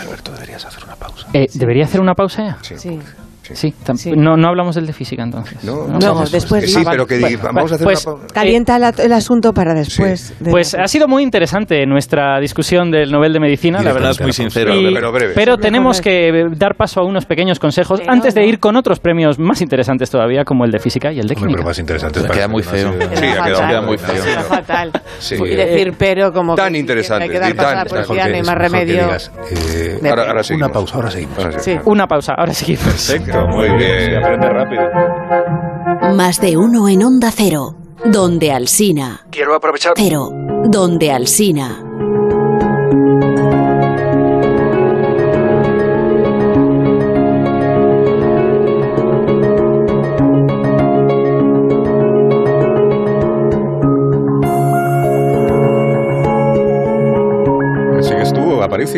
Alberto, 0.00 0.32
deberías 0.32 0.64
hacer 0.64 0.84
una 0.84 0.96
pausa. 0.96 1.26
Eh, 1.32 1.46
¿Debería 1.54 1.84
hacer 1.84 2.00
una 2.00 2.14
pausa 2.14 2.42
ya? 2.44 2.58
Sí. 2.62 2.74
Sí. 2.78 2.98
Sí, 3.54 3.74
Sí. 3.96 4.12
No, 4.16 4.36
no 4.36 4.48
hablamos 4.48 4.74
del 4.74 4.86
de 4.86 4.92
física 4.92 5.22
entonces. 5.22 5.62
No, 5.64 5.86
No, 5.86 5.94
hablamos- 5.96 6.32
después 6.32 6.72
Sí, 6.72 6.82
pero 6.88 7.06
que 7.06 7.18
diga, 7.18 7.50
vamos 7.52 7.72
a 7.72 7.74
hacer 7.76 7.84
Pues- 7.84 8.06
una. 8.06 8.26
Calienta 8.32 8.78
la- 8.78 8.94
el 8.98 9.12
asunto 9.12 9.52
para 9.52 9.74
después. 9.74 10.34
de- 10.40 10.50
Pues 10.50 10.74
ha 10.74 10.86
sido 10.88 11.08
muy 11.08 11.22
interesante 11.22 11.84
nuestra 11.86 12.38
discusión 12.40 12.90
del 12.90 13.10
Nobel 13.10 13.32
de 13.32 13.40
Medicina, 13.40 13.82
la 13.82 13.92
verdad. 13.92 14.10
es 14.12 14.20
muy 14.20 14.32
sincero. 14.32 14.74
Y- 14.74 14.92
pero 14.94 15.12
breve. 15.12 15.32
pero 15.34 15.58
tenemos 15.58 16.00
que 16.00 16.46
dar 16.56 16.74
paso 16.76 17.00
a 17.00 17.04
unos 17.04 17.26
pequeños 17.26 17.58
consejos 17.58 18.00
Pero 18.00 18.12
antes 18.12 18.34
de 18.34 18.42
no. 18.42 18.46
ir 18.48 18.58
con 18.58 18.76
otros 18.76 18.98
premios 19.00 19.38
más 19.38 19.60
interesantes 19.60 20.10
todavía, 20.10 20.44
como 20.44 20.64
el 20.64 20.70
de 20.70 20.78
física 20.78 21.12
y 21.12 21.20
el 21.20 21.26
de 21.28 21.34
Hombre, 21.34 21.40
química. 21.48 21.56
pero 21.58 21.68
más 21.68 21.78
interesante. 21.78 22.20
Queda 22.20 22.28
parece 22.28 22.48
muy 22.48 22.62
no 22.62 22.70
feo. 22.70 22.92
Sí, 22.92 23.24
ha 23.26 23.44
quedado 23.44 23.68
queda 23.68 23.80
muy 23.82 23.98
feo. 23.98 24.24
Queda 24.24 24.42
fatal. 24.42 24.92
Sí. 25.18 25.34
Y 25.36 25.54
decir 25.54 25.94
pero 25.98 26.32
como 26.32 26.54
Tan 26.54 26.72
que- 26.72 26.78
interesante, 26.78 27.28
que 27.28 27.38
dar 27.38 27.54
no 28.30 28.34
hay 28.34 28.40
es 28.40 28.46
más 28.46 28.56
remedio. 28.58 29.02
digas, 29.04 29.30
eh, 29.50 29.98
Ahora, 30.08 30.42
seguimos. 30.42 30.66
una 30.66 30.72
pausa, 30.72 30.94
ahora 30.96 31.10
seguimos. 31.10 31.36
Sí. 31.58 31.76
Una 31.84 32.06
pausa, 32.06 32.34
ahora 32.34 32.52
seguimos. 32.54 32.84
Perfecto, 33.44 33.56
Muy 33.56 33.68
bien. 33.78 34.16
Aprende 34.16 34.48
rápido. 34.48 36.14
Más 36.14 36.40
de 36.40 36.56
uno 36.56 36.88
en 36.88 37.02
Onda 37.02 37.30
Cero. 37.30 37.74
Donde 38.04 38.52
Alsina. 38.52 39.26
Quiero 39.30 39.54
aprovechar. 39.54 39.94
Cero. 39.96 40.30
Donde 40.64 41.10
Alsina. 41.12 41.85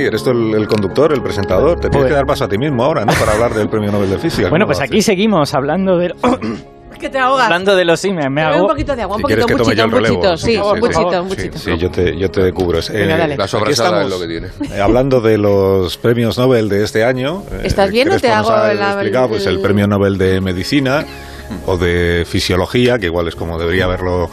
Eres 0.08 0.22
tú 0.24 0.30
el, 0.30 0.54
el 0.54 0.66
conductor, 0.68 1.12
el 1.12 1.22
presentador. 1.22 1.78
Te 1.80 1.88
tienes 1.88 2.08
que 2.08 2.14
dar 2.14 2.26
paso 2.26 2.44
a 2.44 2.48
ti 2.48 2.58
mismo 2.58 2.82
ahora, 2.84 3.04
¿no? 3.04 3.12
Para 3.14 3.32
hablar 3.32 3.54
del 3.54 3.68
premio 3.68 3.90
Nobel 3.92 4.10
de 4.10 4.18
Física. 4.18 4.48
Bueno, 4.50 4.64
¿Cómo 4.64 4.76
pues 4.76 4.78
lo 4.78 4.84
aquí 4.84 5.02
seguimos 5.02 5.54
hablando 5.54 5.96
de, 5.98 6.14
Que 6.98 7.08
te 7.08 7.18
ahogas. 7.18 7.44
hablando 7.44 7.76
de 7.76 7.84
los 7.84 8.04
IME. 8.04 8.28
Me 8.28 8.42
hago... 8.42 8.62
un 8.62 8.68
poquito 8.68 8.96
de 8.96 9.02
agua, 9.02 9.16
un 9.16 9.22
Si 9.22 9.26
quieres 9.28 9.44
poquito, 9.44 9.62
un 9.62 9.70
el 9.78 9.84
un 9.84 9.90
buchito. 10.16 10.36
Sí, 10.36 10.46
Sí, 10.46 10.56
un 10.58 10.74
sí, 10.74 10.80
buchito, 10.80 11.22
un 11.22 11.30
sí. 11.30 11.36
buchito. 11.36 11.58
Sí, 11.58 11.78
yo 11.78 11.90
te, 11.92 12.18
yo 12.18 12.28
te 12.28 12.52
cubro. 12.52 12.80
Eh, 12.80 12.82
Venga, 12.92 13.16
dale. 13.18 13.36
La 13.36 13.46
sobrasada 13.46 14.02
es 14.02 14.10
lo 14.10 14.18
que 14.18 14.26
tiene. 14.26 14.48
eh, 14.74 14.80
hablando 14.80 15.20
de 15.20 15.38
los 15.38 15.96
premios 15.96 16.36
Nobel 16.38 16.68
de 16.68 16.82
este 16.82 17.04
año. 17.04 17.44
eh, 17.52 17.60
¿Estás 17.64 17.90
bien 17.92 18.10
o 18.10 18.18
te 18.18 18.30
hago 18.32 18.50
ha 18.50 18.74
la- 18.74 18.92
explicado, 18.94 19.28
pues, 19.28 19.46
el 19.46 19.54
el- 19.56 19.60
premio 19.60 19.86
Nobel 19.86 20.18
de 20.18 20.40
Medicina 20.40 21.04
o 21.66 21.76
de 21.76 22.24
Fisiología, 22.26 22.98
que 22.98 23.06
igual 23.06 23.28
es 23.28 23.36
como 23.36 23.58
debería 23.60 23.84
haberlo 23.84 24.24
eh, 24.24 24.28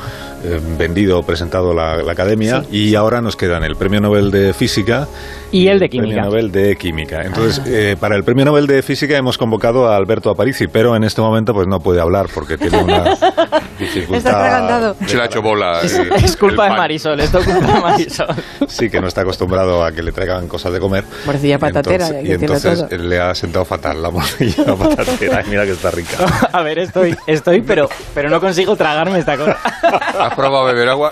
vendido 0.77 1.19
o 1.19 1.23
presentado 1.23 1.73
la, 1.73 1.97
la 1.97 2.11
Academia. 2.11 2.63
Y 2.71 2.95
ahora 2.95 3.21
nos 3.21 3.35
quedan 3.35 3.63
el 3.63 3.75
premio 3.75 4.01
Nobel 4.01 4.31
de 4.31 4.53
Física 4.53 5.07
Y 5.51 5.67
el 5.67 5.79
de 5.79 5.87
premio 5.89 6.07
química. 6.09 6.21
Nobel 6.23 6.51
de 6.51 6.75
Química. 6.75 7.21
Entonces, 7.23 7.61
eh, 7.65 7.95
para 7.99 8.15
el 8.15 8.23
premio 8.23 8.45
Nobel 8.45 8.67
de 8.67 8.81
Física 8.81 9.15
hemos 9.17 9.37
convocado 9.37 9.87
a 9.87 9.95
Alberto 9.95 10.29
Aparici, 10.29 10.67
pero 10.67 10.95
en 10.95 11.03
este 11.03 11.21
momento 11.21 11.53
pues 11.53 11.67
no 11.67 11.79
puede 11.79 12.01
hablar 12.01 12.27
porque 12.33 12.57
tiene 12.57 12.81
una 12.83 13.03
dificultad. 13.79 14.95
Se 15.07 15.15
le 15.15 15.21
ha 15.21 15.25
hecho 15.25 15.41
bola. 15.41 15.81
Es, 15.81 15.97
eh, 15.97 16.09
es 16.23 16.35
culpa 16.37 16.65
de. 16.69 16.75
Marisol, 16.75 17.19
esto 17.19 17.39
es 17.39 17.45
culpa 17.45 17.73
de 17.73 17.79
Marisol. 17.81 18.27
Sí, 18.67 18.89
que 18.89 18.99
no 18.99 19.07
está 19.07 19.21
acostumbrado 19.21 19.83
a 19.83 19.91
que 19.91 20.03
le 20.03 20.11
traigan 20.11 20.47
cosas 20.47 20.73
de 20.73 20.79
comer. 20.79 21.03
Morcilla 21.25 21.57
patatera, 21.59 22.07
Entonces- 22.07 22.29
y 22.29 22.31
entonces 22.33 22.79
todo. 22.79 22.89
eh, 22.91 22.97
le 22.99 23.19
ha 23.19 23.33
sentado 23.35 23.65
fatal 23.65 24.01
la 24.01 24.09
morcilla 24.11 24.75
patatera. 24.75 25.43
Y 25.45 25.49
mira 25.49 25.65
que 25.65 25.71
está 25.71 25.91
rica. 25.91 26.17
A 26.51 26.61
ver, 26.61 26.79
estoy, 26.79 27.15
estoy, 27.27 27.61
pero, 27.61 27.89
pero 28.13 28.29
no 28.29 28.39
consigo 28.39 28.75
tragarme 28.75 29.19
esta 29.19 29.37
cosa. 29.37 29.57
Probado 30.35 30.67
a 30.67 30.73
beber 30.73 30.89
agua? 30.89 31.11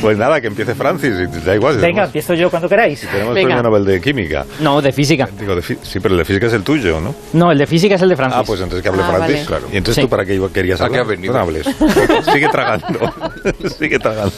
Pues 0.00 0.18
nada, 0.18 0.40
que 0.40 0.48
empiece 0.48 0.74
Francis, 0.74 1.12
y 1.20 1.44
da 1.44 1.54
igual. 1.54 1.78
Venga, 1.78 2.04
empiezo 2.04 2.34
yo 2.34 2.50
cuando 2.50 2.68
queráis. 2.68 3.00
Tenemos 3.00 3.28
el 3.30 3.34
Venga. 3.34 3.54
premio 3.56 3.62
Nobel 3.70 3.84
de 3.84 4.00
Química. 4.00 4.44
No, 4.60 4.80
de 4.82 4.92
física. 4.92 5.28
Digo, 5.38 5.54
de 5.54 5.62
sí, 5.62 5.76
pero 6.00 6.14
el 6.14 6.18
de 6.18 6.24
Física 6.24 6.46
es 6.46 6.52
el 6.52 6.62
tuyo, 6.62 7.00
¿no? 7.00 7.14
No, 7.32 7.52
el 7.52 7.58
de 7.58 7.66
física 7.66 7.94
es 7.94 8.02
el 8.02 8.08
de 8.08 8.16
Francis. 8.16 8.38
Ah, 8.40 8.44
pues 8.46 8.60
entonces 8.60 8.82
que 8.82 8.88
hable 8.88 9.02
Ah, 9.02 9.12
Francis. 9.12 9.34
vale. 9.36 9.46
Claro. 9.46 9.66
Y 9.72 9.76
entonces 9.76 9.94
Sí. 9.96 10.00
tú 10.02 10.08
para 10.08 10.24
qué 10.24 10.40
querías 10.52 10.80
¿A 10.80 10.84
qué 10.88 10.98
hablar. 10.98 11.02
has 11.02 11.08
venido? 11.08 11.32
No 11.34 11.40
hables. 11.40 11.66
Sigue 12.32 12.48
tragando. 12.48 13.00
Sigue 13.78 13.98
tragando. 13.98 14.32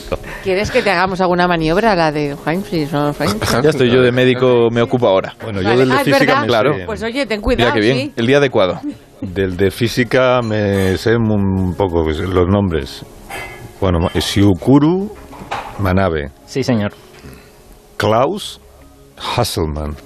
¿Quieres 0.45 0.71
que 0.71 0.83
te 0.83 0.91
hagamos 0.91 1.21
alguna 1.21 1.49
maniobra, 1.49 1.95
la 1.95 2.13
de 2.13 2.37
Francis? 2.37 2.93
¿no? 2.93 3.13
Ya 3.63 3.71
estoy 3.71 3.91
yo 3.91 4.03
de 4.03 4.13
médico, 4.13 4.69
me 4.71 4.83
ocupo 4.83 5.07
ahora. 5.09 5.35
Bueno, 5.43 5.61
yo 5.63 5.69
Vale. 5.69 5.81
del 5.81 5.89
de 5.91 5.95
Ah, 5.97 6.05
Física 6.05 6.41
me 6.41 6.47
Claro. 6.47 6.75
Pues 6.87 7.03
oye, 7.03 7.27
ten 7.27 7.41
Mira 7.41 7.43
cuidado, 7.43 7.73
qué 7.75 7.81
bien, 7.81 7.97
sí. 7.99 8.13
el 8.17 8.27
día 8.27 8.37
adecuado. 8.39 8.81
Del 9.21 9.57
de 9.57 9.71
Física 9.71 10.41
me 10.43 10.97
sé 10.99 11.17
un 11.17 11.75
poco 11.77 12.03
pues, 12.05 12.19
los 12.19 12.47
nombres. 12.49 13.05
Bueno, 13.81 14.09
Shiukuru 14.15 15.11
Manabe, 15.79 16.31
Sí, 16.47 16.63
señor. 16.63 16.93
Klaus 17.97 18.61
Hasselmann, 19.37 19.97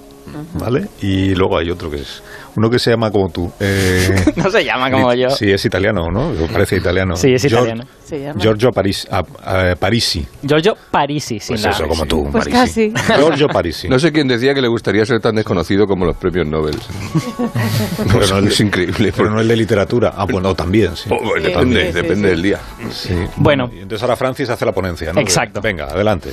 ¿vale? 0.54 0.88
Y 1.02 1.34
luego 1.34 1.58
hay 1.58 1.70
otro 1.70 1.90
que 1.90 1.98
es 1.98 2.22
uno 2.56 2.68
que 2.68 2.78
se 2.78 2.90
llama 2.90 3.10
como 3.10 3.28
tú. 3.30 3.50
eh, 3.60 4.32
No 4.36 4.50
se 4.50 4.64
llama 4.64 4.90
como 4.90 5.14
yo. 5.14 5.30
Sí, 5.30 5.50
es 5.50 5.64
italiano, 5.64 6.08
¿no? 6.10 6.32
Parece 6.52 6.76
italiano. 6.76 7.14
Sí, 7.16 7.32
es 7.32 7.44
Gior- 7.44 7.58
italiano. 7.62 7.84
Se 8.04 8.20
llama. 8.20 8.40
Giorgio 8.40 8.70
Paris, 8.70 9.06
ah, 9.10 9.22
ah, 9.44 9.74
Parisi. 9.78 10.26
Giorgio 10.42 10.74
Parisi, 10.90 11.38
sin 11.38 11.54
Pues 11.56 11.64
eso, 11.66 11.86
como 11.86 12.06
tú, 12.06 12.28
Pues 12.32 12.48
Parisi. 12.48 12.92
Giorgio 13.16 13.46
Parisi. 13.48 13.88
No 13.88 13.98
sé 13.98 14.10
quién 14.12 14.26
decía 14.26 14.52
que 14.52 14.60
le 14.60 14.68
gustaría 14.68 15.04
ser 15.06 15.20
tan 15.20 15.36
desconocido 15.36 15.86
como 15.86 16.04
los 16.04 16.16
premios 16.16 16.46
Nobel. 16.48 16.76
Pero 18.12 18.26
no 18.26 18.38
el- 18.38 18.48
es 18.48 18.60
increíble. 18.60 19.12
Pero 19.16 19.30
no 19.30 19.40
el 19.40 19.48
de 19.48 19.56
literatura. 19.56 20.12
Ah, 20.16 20.26
bueno, 20.30 20.54
también, 20.54 20.96
sí. 20.96 21.08
Oh, 21.12 21.18
Sí, 21.36 21.42
depende, 21.42 21.80
sí, 21.80 21.86
sí, 21.88 21.92
depende 21.94 22.28
sí. 22.28 22.34
del 22.34 22.42
día. 22.42 22.58
Sí. 22.90 23.14
Bueno. 23.36 23.70
Y 23.72 23.80
entonces 23.80 24.02
ahora 24.02 24.16
Francis 24.16 24.50
hace 24.50 24.64
la 24.66 24.72
ponencia, 24.72 25.12
¿no? 25.12 25.20
Exacto. 25.20 25.60
Venga, 25.60 25.84
adelante. 25.84 26.30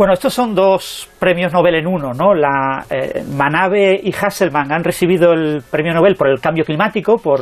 Bueno, 0.00 0.14
estos 0.14 0.32
son 0.32 0.54
dos 0.54 1.10
premios 1.18 1.52
Nobel 1.52 1.74
en 1.74 1.86
uno, 1.86 2.14
¿no? 2.14 2.32
La 2.32 2.86
eh, 2.88 3.22
Manabe 3.36 4.00
y 4.02 4.10
Hasselmann 4.10 4.72
han 4.72 4.82
recibido 4.82 5.34
el 5.34 5.60
premio 5.70 5.92
Nobel 5.92 6.16
por 6.16 6.30
el 6.30 6.40
cambio 6.40 6.64
climático, 6.64 7.16
por 7.18 7.40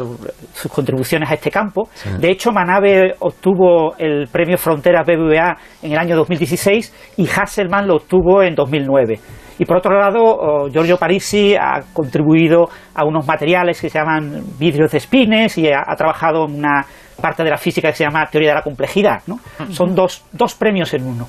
sus 0.55 0.73
contribuciones 0.73 1.31
a 1.31 1.35
este 1.35 1.53
campo. 1.53 1.89
De 2.19 2.29
hecho, 2.29 2.51
Manabe 2.51 3.15
obtuvo 3.21 3.95
el 3.97 4.27
premio 4.27 4.59
Fronteras 4.59 5.07
BBVA 5.07 5.57
en 5.83 5.93
el 5.93 5.99
año 5.99 6.17
2016 6.17 7.15
y 7.19 7.29
Hasselmann 7.29 7.87
lo 7.87 7.95
obtuvo 7.95 8.43
en 8.43 8.57
2009. 8.57 9.21
Y 9.61 9.65
por 9.65 9.77
otro 9.77 9.97
lado, 9.97 10.19
oh, 10.25 10.69
Giorgio 10.69 10.97
Parisi 10.97 11.55
ha 11.55 11.83
contribuido 11.93 12.69
a 12.93 13.05
unos 13.05 13.25
materiales 13.25 13.81
que 13.81 13.89
se 13.89 14.01
llaman 14.01 14.43
vidrios 14.59 14.91
de 14.91 14.99
espines 14.99 15.57
y 15.59 15.69
ha, 15.69 15.85
ha 15.87 15.95
trabajado 15.95 16.47
en 16.47 16.57
una 16.57 16.85
parte 17.23 17.45
de 17.45 17.51
la 17.51 17.57
física 17.57 17.91
que 17.91 17.97
se 17.97 18.05
llama 18.05 18.27
teoría 18.27 18.51
de 18.51 18.55
la 18.57 18.63
complejidad. 18.63 19.23
¿no? 19.29 19.39
Son 19.71 19.95
dos, 19.95 20.25
dos 20.33 20.55
premios 20.57 20.93
en 20.95 21.07
uno. 21.07 21.29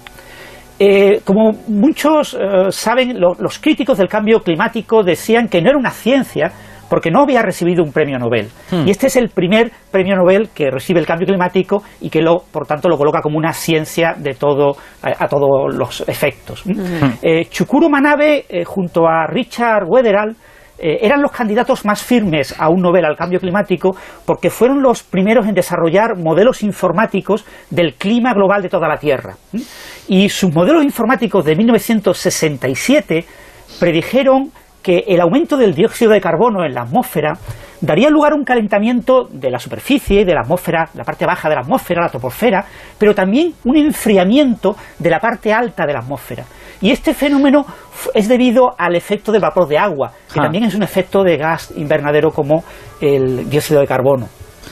Eh, 0.80 1.20
como 1.26 1.52
muchos 1.68 2.34
eh, 2.40 2.72
saben, 2.72 3.20
lo- 3.20 3.36
los 3.40 3.60
críticos 3.60 3.98
del 3.98 4.08
cambio 4.08 4.40
climático 4.40 5.04
decían 5.04 5.48
que 5.50 5.62
no 5.62 5.70
era 5.70 5.78
una 5.78 5.92
ciencia 5.92 6.52
porque 6.90 7.12
no 7.12 7.22
había 7.22 7.44
recibido 7.44 7.84
un 7.84 7.92
premio 7.92 8.18
Nobel. 8.18 8.48
Y 8.88 8.90
este 8.90 9.08
es 9.08 9.16
el 9.16 9.30
primer 9.30 9.72
premio 9.92 10.16
Nobel 10.16 10.50
que 10.56 10.72
recibe 10.72 11.00
el 11.00 11.06
cambio 11.06 11.28
climático 11.28 11.84
y 12.02 12.10
que, 12.10 12.20
lo, 12.22 12.38
por 12.52 12.66
tanto, 12.66 12.90
lo 12.90 12.98
coloca 12.98 13.22
como 13.22 13.38
una 13.38 13.54
ciencia 13.54 14.16
de 14.18 14.34
todo, 14.34 14.76
a, 15.04 15.24
a 15.26 15.28
todos 15.28 15.76
los 15.76 16.02
efectos. 16.08 16.64
Eh, 17.22 17.46
Chukuro 17.46 17.90
Manabe, 17.90 18.46
eh, 18.50 18.64
junto 18.66 19.08
a 19.08 19.28
Richard 19.28 19.84
Wetherall, 19.88 20.36
eh, 20.82 21.00
eran 21.02 21.22
los 21.22 21.32
candidatos 21.32 21.86
más 21.86 22.04
firmes 22.04 22.56
a 22.58 22.70
un 22.70 22.82
Nobel 22.82 23.06
al 23.06 23.18
cambio 23.18 23.40
climático 23.40 23.96
porque 24.26 24.50
fueron 24.50 24.82
los 24.82 25.04
primeros 25.04 25.48
en 25.48 25.54
desarrollar 25.54 26.18
modelos 26.18 26.64
informáticos 26.64 27.46
del 27.70 27.96
clima 27.96 28.34
global 28.34 28.62
de 28.62 28.70
toda 28.70 28.88
la 28.88 28.98
Tierra. 28.98 29.36
¿m? 29.54 29.64
Y 30.08 30.30
sus 30.30 30.54
modelos 30.54 30.84
informáticos 30.84 31.44
de 31.46 31.56
1967 31.56 33.26
predijeron 33.80 34.52
que 34.82 35.04
el 35.08 35.22
aumento 35.22 35.58
del 35.58 35.76
dióxido 35.76 36.12
de 36.12 36.22
carbono 36.22 36.64
en 36.64 36.74
la 36.74 36.82
atmósfera 36.82 37.34
daría 37.82 38.10
lugar 38.10 38.34
a 38.34 38.36
un 38.36 38.44
calentamiento 38.44 39.28
de 39.32 39.50
la 39.50 39.60
superficie, 39.60 40.26
de 40.26 40.34
la 40.34 40.42
atmósfera, 40.42 40.90
la 40.96 41.04
parte 41.04 41.26
baja 41.26 41.50
de 41.50 41.56
la 41.56 41.62
atmósfera, 41.62 42.02
la 42.02 42.10
troposfera, 42.10 42.66
pero 42.98 43.14
también 43.14 43.54
un 43.66 43.78
enfriamiento 43.78 44.76
de 44.98 45.10
la 45.10 45.20
parte 45.20 45.54
alta 45.54 45.86
de 45.86 45.94
la 45.94 46.00
atmósfera. 46.00 46.46
Y 46.82 46.92
este 46.92 47.14
fenómeno 47.14 47.66
es 48.14 48.28
debido 48.30 48.74
al 48.78 48.96
efecto 48.96 49.32
del 49.32 49.42
vapor 49.42 49.68
de 49.68 49.78
agua, 49.78 50.12
que 50.34 50.40
Ah. 50.40 50.44
también 50.44 50.64
es 50.64 50.76
un 50.76 50.84
efecto 50.84 51.24
de 51.24 51.38
gas 51.38 51.74
invernadero 51.76 52.30
como 52.32 52.64
el 53.02 53.50
dióxido 53.50 53.82
de 53.82 53.88
carbono. 53.88 54.28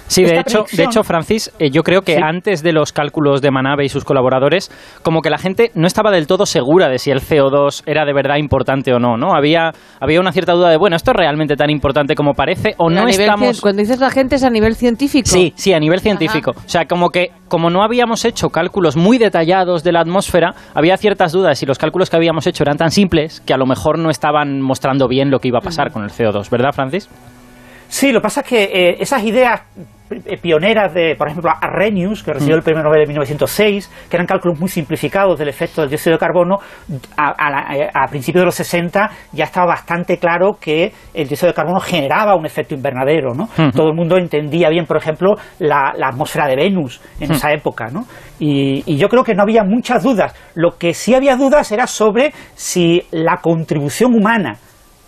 Sí, 0.08 0.24
de 0.24 0.40
hecho, 0.40 0.66
de 0.72 0.84
hecho, 0.84 1.04
Francis, 1.04 1.52
eh, 1.60 1.70
yo 1.70 1.84
creo 1.84 2.02
que 2.02 2.16
Sí. 2.16 2.22
antes 2.24 2.64
de 2.64 2.72
los 2.72 2.92
cálculos 2.92 3.42
de 3.42 3.52
Manabe 3.52 3.86
y 3.86 3.90
sus 3.90 4.04
colaboradores, 4.04 4.72
como 5.04 5.22
que 5.22 5.30
la 5.30 5.38
gente 5.38 5.72
no 5.76 5.86
estaba 5.88 6.12
del 6.12 6.28
todo 6.28 6.46
segura 6.46 6.88
de 6.90 6.98
si 6.98 7.12
el 7.12 7.20
CO2 7.22 7.84
era 7.86 8.06
de 8.06 8.14
verdad 8.14 8.38
importante 8.38 8.94
o 8.94 9.00
no, 9.00 9.18
¿no? 9.18 9.36
Había, 9.36 9.72
había 10.00 10.20
una 10.20 10.32
cierta 10.32 10.54
duda 10.54 10.70
de, 10.70 10.78
bueno, 10.78 10.96
¿esto 10.96 11.12
es 11.12 11.18
realmente 11.18 11.56
tan 11.56 11.70
importante 11.70 12.16
como 12.16 12.34
parece 12.34 12.74
o 12.78 12.90
no 12.90 13.08
estamos...? 13.08 13.62
Cuando 13.62 13.82
dices 13.82 14.00
la 14.00 14.10
gente 14.10 14.36
es 14.36 14.44
a 14.44 14.50
nivel 14.50 14.76
científico. 14.76 15.28
Sí, 15.28 15.54
sí, 15.56 15.74
a 15.74 15.80
nivel 15.80 16.00
científico. 16.00 16.52
O 16.52 16.70
sea, 16.70 16.86
como 16.86 17.10
que 17.10 17.32
como 17.48 17.70
no 17.70 17.84
habíamos 17.84 18.26
hecho 18.26 18.50
cálculos 18.50 18.96
muy 18.98 19.18
detallados 19.18 19.84
de 19.84 19.92
la 19.92 20.02
atmósfera, 20.02 20.54
había 20.74 20.98
ciertas 20.98 21.32
dudas 21.32 21.58
si 21.60 21.66
los 21.66 21.78
cálculos 21.78 22.10
que 22.10 22.16
habíamos 22.18 22.48
hecho 22.48 22.64
eran 22.64 22.78
tan 22.78 22.92
simples 22.92 23.42
que 23.46 23.54
a 23.54 23.58
lo 23.58 23.66
mejor 23.66 24.00
no 24.00 24.10
estaban 24.10 24.62
mostrando 24.62 25.08
bien 25.08 25.32
lo 25.32 25.40
que 25.40 25.48
iba 25.50 25.60
a 25.60 25.62
pasar 25.62 25.92
con 25.92 26.04
el 26.04 26.10
CO2, 26.10 26.50
¿verdad, 26.50 26.72
Francis? 26.74 27.10
Sí, 27.90 28.12
lo 28.12 28.20
que 28.20 28.24
pasa 28.24 28.42
es 28.42 28.48
que 28.48 28.64
eh, 28.64 28.98
esas 29.00 29.24
ideas 29.24 29.62
eh, 30.10 30.38
pioneras 30.38 30.94
de, 30.94 31.16
por 31.18 31.28
ejemplo, 31.28 31.52
Arrhenius, 31.60 32.24
que 32.24 32.32
recibió 32.32 32.56
el 32.56 32.64
premio 32.64 32.82
Nobel 32.82 33.02
en 33.02 33.10
1906, 33.10 34.08
que 34.10 34.16
eran 34.16 34.26
cálculos 34.26 34.58
muy 34.58 34.70
simplificados 34.70 35.38
del 35.38 35.50
efecto 35.50 35.82
del 35.82 35.90
dióxido 35.90 36.16
de 36.16 36.20
carbono, 36.20 36.60
a, 37.18 37.34
a 37.38 37.76
eh, 37.76 37.90
a 37.94 38.08
principios 38.08 38.42
de 38.42 38.46
los 38.46 38.56
60 38.56 39.10
ya 39.34 39.44
estaba 39.44 39.68
bastante 39.68 40.18
claro 40.18 40.58
que 40.60 40.94
el 41.14 41.28
dióxido 41.28 41.50
de 41.50 41.54
carbono 41.54 41.82
generaba 41.82 42.36
un 42.36 42.46
efecto 42.46 42.74
invernadero, 42.74 43.34
¿no? 43.34 43.50
Todo 43.74 43.90
el 43.90 43.96
mundo 43.96 44.18
entendía 44.18 44.70
bien, 44.70 44.86
por 44.86 44.98
ejemplo, 44.98 45.36
la, 45.60 45.94
la 45.98 46.08
atmósfera 46.08 46.48
de 46.48 46.56
Venus 46.56 47.02
en 47.20 47.32
esa 47.34 47.52
época, 47.52 47.88
¿no? 47.92 48.06
Y, 48.40 48.84
y 48.86 48.98
yo 48.98 49.10
creo 49.10 49.24
que 49.24 49.34
no 49.34 49.44
había 49.44 49.64
muchas 49.64 50.04
dudas. 50.04 50.34
Lo 50.56 50.78
que 50.78 50.94
sí 50.94 51.16
había 51.16 51.36
dudas 51.36 51.72
era 51.72 51.86
sobre 51.86 52.32
si 52.56 53.04
la 53.12 53.38
contribución 53.42 54.14
humana 54.14 54.58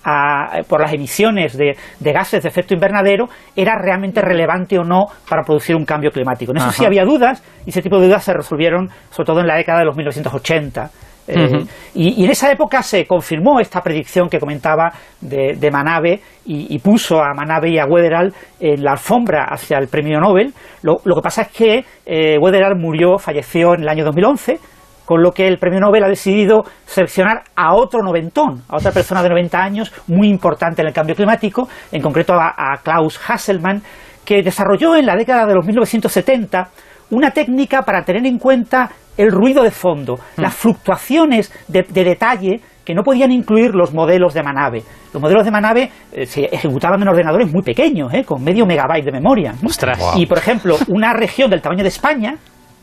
a- 0.09 0.63
por 0.67 0.81
las 0.81 0.93
emisiones 0.93 1.57
de, 1.57 1.75
de 1.99 2.11
gases 2.13 2.43
de 2.43 2.49
efecto 2.49 2.73
invernadero 2.73 3.27
era 3.55 3.75
realmente 3.75 4.21
relevante 4.21 4.77
o 4.79 4.83
no 4.83 5.05
para 5.29 5.43
producir 5.43 5.75
un 5.75 5.85
cambio 5.85 6.11
climático. 6.11 6.51
En 6.51 6.57
eso 6.57 6.71
sí 6.71 6.85
había 6.85 7.03
dudas 7.05 7.43
y 7.65 7.69
ese 7.69 7.81
tipo 7.81 7.99
de 7.99 8.07
dudas 8.07 8.23
se 8.23 8.33
resolvieron 8.33 8.89
sobre 9.11 9.25
todo 9.27 9.39
en 9.41 9.47
la 9.47 9.55
década 9.55 9.79
de 9.79 9.85
los 9.85 9.95
1980. 9.95 10.89
Eh, 11.31 11.45
Ujú. 11.45 11.57
y, 11.93 12.19
y 12.21 12.25
en 12.25 12.31
esa 12.31 12.51
época 12.51 12.81
se 12.81 13.05
confirmó 13.05 13.59
esta 13.59 13.81
predicción 13.81 14.29
que 14.29 14.39
comentaba 14.39 14.91
de, 15.21 15.53
de 15.59 15.69
Manabe 15.69 16.19
y, 16.47 16.73
y 16.75 16.79
puso 16.79 17.21
a 17.21 17.35
Manabe 17.35 17.69
y 17.69 17.77
a 17.77 17.85
Wetherall 17.85 18.33
en 18.59 18.83
la 18.83 18.93
alfombra 18.93 19.45
hacia 19.47 19.77
el 19.77 19.89
premio 19.89 20.19
Nobel. 20.19 20.51
Lo, 20.81 21.01
lo 21.05 21.13
que 21.15 21.21
pasa 21.21 21.43
es 21.43 21.49
que 21.49 21.85
eh, 22.07 22.35
Wetherall 22.39 22.75
murió, 22.79 23.19
falleció 23.19 23.75
en 23.75 23.81
el 23.83 23.89
año 23.89 24.05
2011 24.05 24.57
con 25.09 25.23
lo 25.23 25.31
que 25.31 25.47
el 25.47 25.57
premio 25.57 25.79
Nobel 25.79 26.03
ha 26.03 26.07
decidido 26.07 26.65
seleccionar 26.85 27.41
a 27.55 27.73
otro 27.73 28.03
noventón, 28.03 28.61
a 28.69 28.77
otra 28.77 28.91
persona 28.91 29.23
de 29.23 29.29
90 29.29 29.57
años 29.57 29.91
muy 30.05 30.29
importante 30.29 30.83
en 30.83 30.87
el 30.87 30.93
cambio 30.93 31.15
climático, 31.15 31.67
en 31.91 31.99
concreto 31.99 32.33
a, 32.33 32.53
a 32.55 32.77
Klaus 32.83 33.19
Hasselmann, 33.27 33.81
que 34.23 34.43
desarrolló 34.43 34.95
en 34.95 35.07
la 35.07 35.15
década 35.15 35.47
de 35.47 35.55
los 35.55 35.65
1970 35.65 36.69
una 37.09 37.31
técnica 37.31 37.81
para 37.81 38.03
tener 38.03 38.23
en 38.27 38.37
cuenta 38.37 38.91
el 39.17 39.31
ruido 39.31 39.63
de 39.63 39.71
fondo, 39.71 40.19
las 40.37 40.53
fluctuaciones 40.53 41.51
de, 41.67 41.87
de 41.89 42.03
detalle 42.03 42.61
que 42.85 42.93
no 42.93 43.01
podían 43.01 43.31
incluir 43.31 43.73
los 43.73 43.91
modelos 43.91 44.35
de 44.35 44.43
Manabe. 44.43 44.83
Los 45.11 45.19
modelos 45.19 45.43
de 45.43 45.49
Manabe 45.49 45.89
eh, 46.11 46.27
se 46.27 46.45
ejecutaban 46.45 47.01
en 47.01 47.07
ordenadores 47.07 47.51
muy 47.51 47.63
pequeños, 47.63 48.13
eh, 48.13 48.23
con 48.23 48.43
medio 48.43 48.67
megabyte 48.67 49.05
de 49.05 49.11
memoria. 49.11 49.53
¿no? 49.53 49.69
Y, 50.17 50.27
por 50.27 50.37
ejemplo, 50.37 50.77
una 50.87 51.13
región 51.13 51.49
del 51.49 51.63
tamaño 51.63 51.81
de 51.81 51.89
España, 51.89 52.35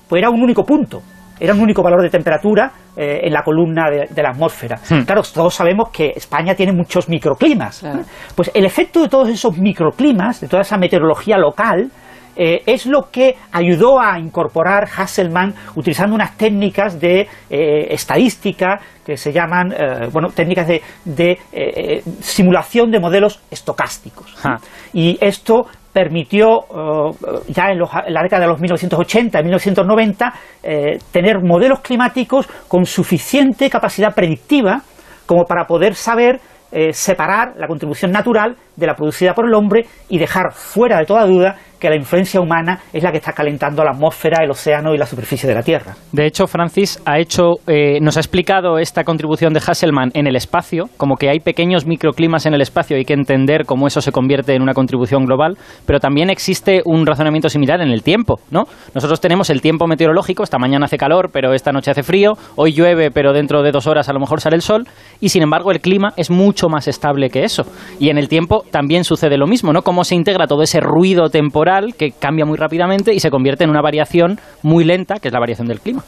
pues 0.09 0.19
era 0.21 0.29
un 0.29 0.43
único 0.43 0.65
punto. 0.65 1.03
Era 1.39 1.55
un 1.55 1.61
único 1.61 1.83
valor 1.83 2.03
de 2.03 2.11
temperatura 2.11 2.73
eh, 2.97 3.21
en 3.25 3.33
la 3.33 3.43
columna 3.43 3.91
de, 3.91 4.07
de 4.09 4.23
la 4.23 4.31
atmósfera. 4.31 4.79
Claro, 5.05 5.23
todos 5.23 5.55
sabemos 5.55 5.91
que 5.91 6.13
España 6.17 6.55
tiene 6.55 6.73
muchos 6.73 7.09
microclimas. 7.09 7.81
Claro. 7.81 8.01
¿eh? 8.01 8.05
Pues 8.35 8.51
el 8.55 8.65
efecto 8.65 9.03
de 9.03 9.09
todos 9.09 9.29
esos 9.29 9.59
microclimas, 9.59 10.41
de 10.41 10.49
toda 10.49 10.63
esa 10.63 10.77
meteorología 10.79 11.37
local, 11.37 11.91
eh, 12.37 12.63
es 12.67 12.85
lo 12.85 13.11
que 13.11 13.35
ayudó 13.51 13.99
a 13.99 14.19
incorporar 14.19 14.87
Hasselmann 14.95 15.55
utilizando 15.75 16.15
unas 16.15 16.37
técnicas 16.37 17.01
de 17.01 17.27
eh, 17.49 17.87
estadística 17.91 18.79
que 19.05 19.17
se 19.17 19.33
llaman, 19.33 19.73
eh, 19.73 20.09
bueno, 20.13 20.29
técnicas 20.29 20.69
de, 20.69 20.83
de, 21.05 22.03
simulación 22.21 22.91
de 22.91 23.01
modelos 23.01 23.41
estocásticos. 23.51 24.35
Ja. 24.35 24.57
Y 24.93 25.17
esto 25.21 25.67
permitió, 26.01 26.61
eh, 26.61 27.43
ya 27.49 27.71
en, 27.71 27.79
los- 27.79 27.89
la 28.09 28.23
década 28.23 28.43
de 28.43 28.49
los 28.49 28.61
1980 28.61 29.41
y 29.41 29.43
1990, 29.45 30.35
eh, 30.63 30.99
tener 31.11 31.41
modelos 31.43 31.81
climáticos 31.81 32.47
con 32.69 32.85
suficiente 32.85 33.71
capacidad 33.71 34.15
predictiva 34.15 34.83
como 35.25 35.45
para 35.47 35.65
poder 35.65 35.95
saber 35.95 36.39
eh, 36.71 36.93
separar 36.93 37.55
la 37.57 37.67
contribución 37.67 38.11
natural 38.11 38.57
de 38.77 38.87
la 38.87 38.95
producida 38.95 39.33
por 39.33 39.47
el 39.47 39.55
hombre 39.55 39.87
y 40.11 40.19
dejar 40.19 40.53
fuera 40.53 40.99
de 40.99 41.07
toda 41.07 41.25
duda 41.25 41.57
que 41.79 41.89
la 41.89 41.97
influencia 41.97 42.41
humana 42.41 42.81
es 42.93 43.03
la 43.03 43.11
que 43.11 43.19
está 43.19 43.33
calentando 43.33 43.85
la 43.85 43.91
atmósfera, 43.91 44.43
el 44.43 44.51
océano 44.51 44.95
y 44.95 44.99
la 44.99 45.07
superficie 45.07 45.49
de 45.49 45.55
la 45.55 45.63
Tierra. 45.63 45.95
De 46.13 46.27
hecho, 46.27 46.47
Francis 46.47 47.01
ha 47.05 47.19
hecho, 47.19 47.57
eh, 47.67 47.99
nos 48.01 48.17
ha 48.17 48.21
explicado 48.21 48.79
esta 48.79 49.05
contribución 49.05 49.53
de 49.53 49.61
Hasselmann 49.61 50.11
en 50.15 50.27
el 50.27 50.37
espacio, 50.37 50.85
como 50.97 51.17
que 51.17 51.29
hay 51.29 51.41
pequeños 51.41 51.87
microclimas 51.87 52.47
en 52.47 52.55
el 52.55 52.61
espacio 52.61 52.97
hay 52.97 53.05
que 53.05 53.15
entender 53.15 53.65
cómo 53.67 53.87
eso 53.87 54.01
se 54.01 54.13
convierte 54.13 54.55
en 54.55 54.63
una 54.63 54.75
contribución 54.75 55.25
global, 55.25 55.57
pero 55.87 56.01
también 56.01 56.31
existe 56.31 56.83
un 56.85 57.07
razonamiento 57.07 57.49
similar 57.49 57.81
en 57.81 57.91
el 57.91 58.03
tiempo, 58.03 58.41
¿no? 58.51 58.65
Nosotros 58.95 59.21
tenemos 59.21 59.51
el 59.51 59.61
tiempo 59.61 59.87
meteorológico, 59.87 60.43
esta 60.43 60.59
mañana 60.59 60.87
hace 60.87 60.99
calor, 60.99 61.31
pero 61.33 61.53
esta 61.53 61.73
noche 61.73 61.91
hace 61.91 62.03
frío, 62.03 62.33
hoy 62.57 62.73
llueve, 62.73 63.11
pero 63.11 63.33
dentro 63.33 63.63
de 63.63 63.73
dos 63.73 63.87
horas 63.87 64.09
a 64.09 64.13
lo 64.13 64.21
mejor 64.21 64.41
sale 64.41 64.57
el 64.57 64.63
sol, 64.63 64.87
y 65.21 65.29
sin 65.29 65.43
embargo 65.43 65.71
el 65.71 65.81
clima 65.81 66.13
es 66.17 66.31
mucho 66.31 66.69
más 66.69 66.89
estable 66.89 67.31
que 67.31 67.45
eso. 67.45 67.65
Y 67.99 68.11
en 68.11 68.19
el 68.19 68.29
tiempo 68.29 68.65
también 68.71 69.05
sucede 69.05 69.37
lo 69.37 69.47
mismo, 69.47 69.73
¿no? 69.73 69.83
Cómo 69.83 70.05
se 70.05 70.15
integra 70.15 70.47
todo 70.47 70.63
ese 70.63 70.81
ruido 70.81 71.29
temporal 71.29 71.67
que 71.97 72.13
cambia 72.13 72.45
muy 72.45 72.57
rápidamente 72.57 73.13
y 73.13 73.21
se 73.21 73.31
convierte 73.31 73.65
en 73.65 73.71
una 73.71 73.83
variación 73.83 74.39
muy 74.63 74.85
lenta, 74.85 75.17
que 75.21 75.29
es 75.29 75.33
la 75.33 75.41
variación 75.41 75.69
del 75.69 75.81
clima. 75.81 76.03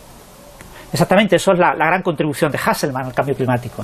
Exactamente, 0.93 1.37
eso 1.37 1.53
es 1.53 1.59
la, 1.59 1.75
gran 1.75 2.03
contribución 2.03 2.51
de 2.51 2.59
Hasselmann 2.59 3.07
al 3.07 3.15
cambio 3.15 3.35
climático. 3.35 3.83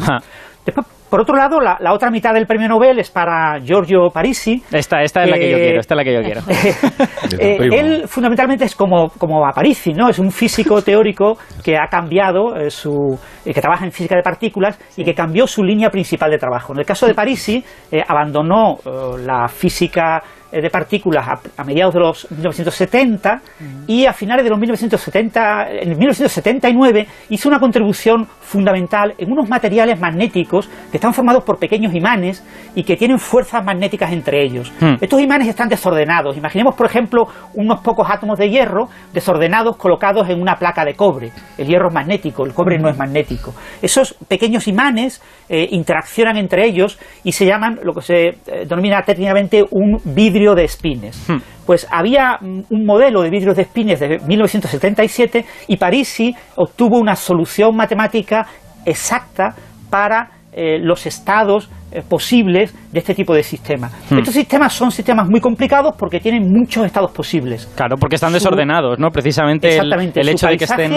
Después, 0.65 0.87
por 1.11 1.21
otro 1.21 1.37
lado, 1.37 1.61
la, 1.61 1.93
otra 1.93 2.11
mitad 2.11 2.33
del 2.33 2.47
premio 2.47 2.67
Nobel 2.67 2.99
es 2.99 3.11
para 3.11 3.61
Giorgio 3.61 4.09
Parisi. 4.13 4.63
Esta, 4.73 5.03
esta 5.03 5.25
es 5.25 5.31
la 5.31 5.37
que 5.37 5.51
yo 5.51 5.57
quiero, 5.59 5.81
esta 5.81 5.95
es 5.95 5.97
la 5.97 6.05
que 6.05 6.13
yo 6.13 6.23
quiero. 6.23 6.41
Eh, 7.39 7.57
él 7.73 8.05
fundamentalmente 8.07 8.65
es 8.65 8.77
como, 8.77 9.09
como 9.09 9.45
a 9.47 9.51
Parisi, 9.51 9.93
¿no? 9.93 10.09
Es 10.09 10.19
un 10.19 10.31
físico 10.31 10.83
teórico 10.85 11.37
que 11.65 11.77
ha 11.77 11.89
cambiado 11.89 12.55
eh, 12.57 12.71
su... 12.71 13.19
Eh, 13.45 13.53
que 13.53 13.61
trabaja 13.61 13.85
en 13.85 13.93
física 13.93 14.15
de 14.15 14.23
partículas 14.23 14.79
y 14.97 15.05
que 15.05 15.15
cambió 15.15 15.47
su 15.47 15.65
línea 15.65 15.91
principal 15.91 16.31
de 16.31 16.39
trabajo. 16.39 16.73
En 16.75 16.81
el 16.81 16.87
caso 16.87 17.07
de 17.07 17.15
Parisi, 17.15 17.65
abandonó 18.07 18.79
la 19.19 19.49
física 19.49 20.23
eh, 20.44 20.44
de 20.61 20.71
partículas 20.71 21.27
a, 21.57 21.65
mediados 21.65 21.95
de 21.95 22.01
los 22.01 22.31
1970 22.31 23.41
y 23.87 24.07
a 24.07 24.13
finales 24.13 24.45
de 24.45 24.51
los 24.51 24.59
1970, 24.59 25.71
en 25.71 25.89
1979 25.91 27.07
hizo 27.31 27.49
una 27.49 27.59
contribución 27.59 28.27
fundamental 28.41 29.15
en 29.19 29.33
unos 29.33 29.49
materiales 29.49 29.99
magnéticos 29.99 30.69
que 30.91 30.99
están 30.99 31.13
formados 31.13 31.45
por 31.45 31.59
pequeños 31.59 31.95
imanes 31.95 32.45
y 32.75 32.85
que 32.85 32.97
tienen 32.97 33.19
fuerzas 33.19 33.65
magnéticas 33.65 34.13
entre 34.13 34.43
ellos. 34.43 34.73
Hmm. 34.81 34.95
Estos 35.01 35.21
imanes 35.21 35.49
están 35.49 35.69
desordenados. 35.69 36.37
Imaginemos, 36.37 36.75
por 36.75 36.87
ejemplo, 36.87 37.27
unos 37.55 37.81
pocos 37.81 38.09
átomos 38.11 38.39
de 38.39 38.51
hierro 38.51 38.89
desordenados 39.13 39.77
colocados 39.77 40.29
en 40.29 40.41
una 40.41 40.57
placa 40.57 40.85
de 40.85 40.95
cobre. 40.95 41.33
El 41.59 41.67
hierro 41.67 41.89
es 41.89 41.95
magnético, 41.95 42.45
el 42.45 42.53
cobre 42.53 42.79
no 42.79 42.89
es 42.89 42.97
magnético. 42.97 43.55
Esos 43.83 44.15
pequeños 44.29 44.69
imanes 44.69 45.23
eh, 45.49 45.69
interaccionan 45.71 46.37
entre 46.37 46.67
ellos 46.67 46.99
y 47.23 47.33
se 47.33 47.47
llaman 47.47 47.81
lo 47.83 47.93
que 47.93 48.03
se 48.03 48.27
eh, 48.27 48.67
denomina 48.69 49.03
técnicamente 49.03 49.65
un 49.71 50.01
vidrio 50.05 50.44
de 50.53 50.65
espines. 50.65 51.29
Hmm. 51.29 51.37
Pues 51.65 51.87
había 51.89 52.39
un 52.43 52.85
modelo 52.85 53.23
de 53.23 53.31
vidrios 53.31 53.55
de 53.55 53.63
espines 53.63 54.01
de 54.01 54.19
1977 54.19 55.45
y 55.69 55.77
Parisi 55.77 56.35
obtuvo 56.57 56.99
una 56.99 57.15
solución 57.15 57.77
matemática 57.77 58.47
exacta 58.85 59.55
para 59.89 60.31
eh, 60.53 60.79
los 60.81 61.07
estados 61.07 61.71
eh, 61.93 62.03
posibles 62.09 62.75
de 62.93 62.99
este 62.99 63.15
tipo 63.15 63.35
de 63.35 63.43
sistemas. 63.43 63.93
Hmm. 64.11 64.19
Estos 64.19 64.35
sistemas 64.35 64.73
son 64.73 64.91
sistemas 64.91 65.29
muy 65.29 65.41
complicados 65.41 65.95
porque 65.97 66.21
tienen 66.21 66.51
muchos 66.53 66.85
estados 66.85 67.13
posibles. 67.13 67.67
Claro, 67.77 67.97
porque 67.97 68.17
están 68.17 68.33
desordenados, 68.33 68.99
¿no? 68.99 69.11
Precisamente 69.11 69.79
el, 69.79 70.29
hecho 70.29 70.49
de 70.49 70.57
que 70.57 70.65
estén... 70.65 70.93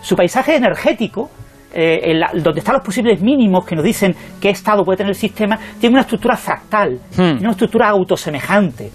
Su 0.00 0.16
paisaje 0.16 0.56
energético 0.56 1.30
eh, 1.74 2.20
donde 2.34 2.60
están 2.60 2.74
los 2.74 2.84
posibles 2.84 3.20
mínimos 3.20 3.64
que 3.66 3.74
nos 3.74 3.84
dicen 3.84 4.14
qué 4.40 4.50
estado 4.50 4.84
puede 4.84 4.98
tener 4.98 5.10
el 5.10 5.16
sistema, 5.16 5.58
tiene 5.80 5.94
una 5.94 6.02
estructura 6.02 6.36
fractal, 6.36 6.94
hmm. 6.94 7.16
tiene 7.16 7.40
una 7.40 7.50
estructura 7.50 7.88
autosemejante. 7.88 8.92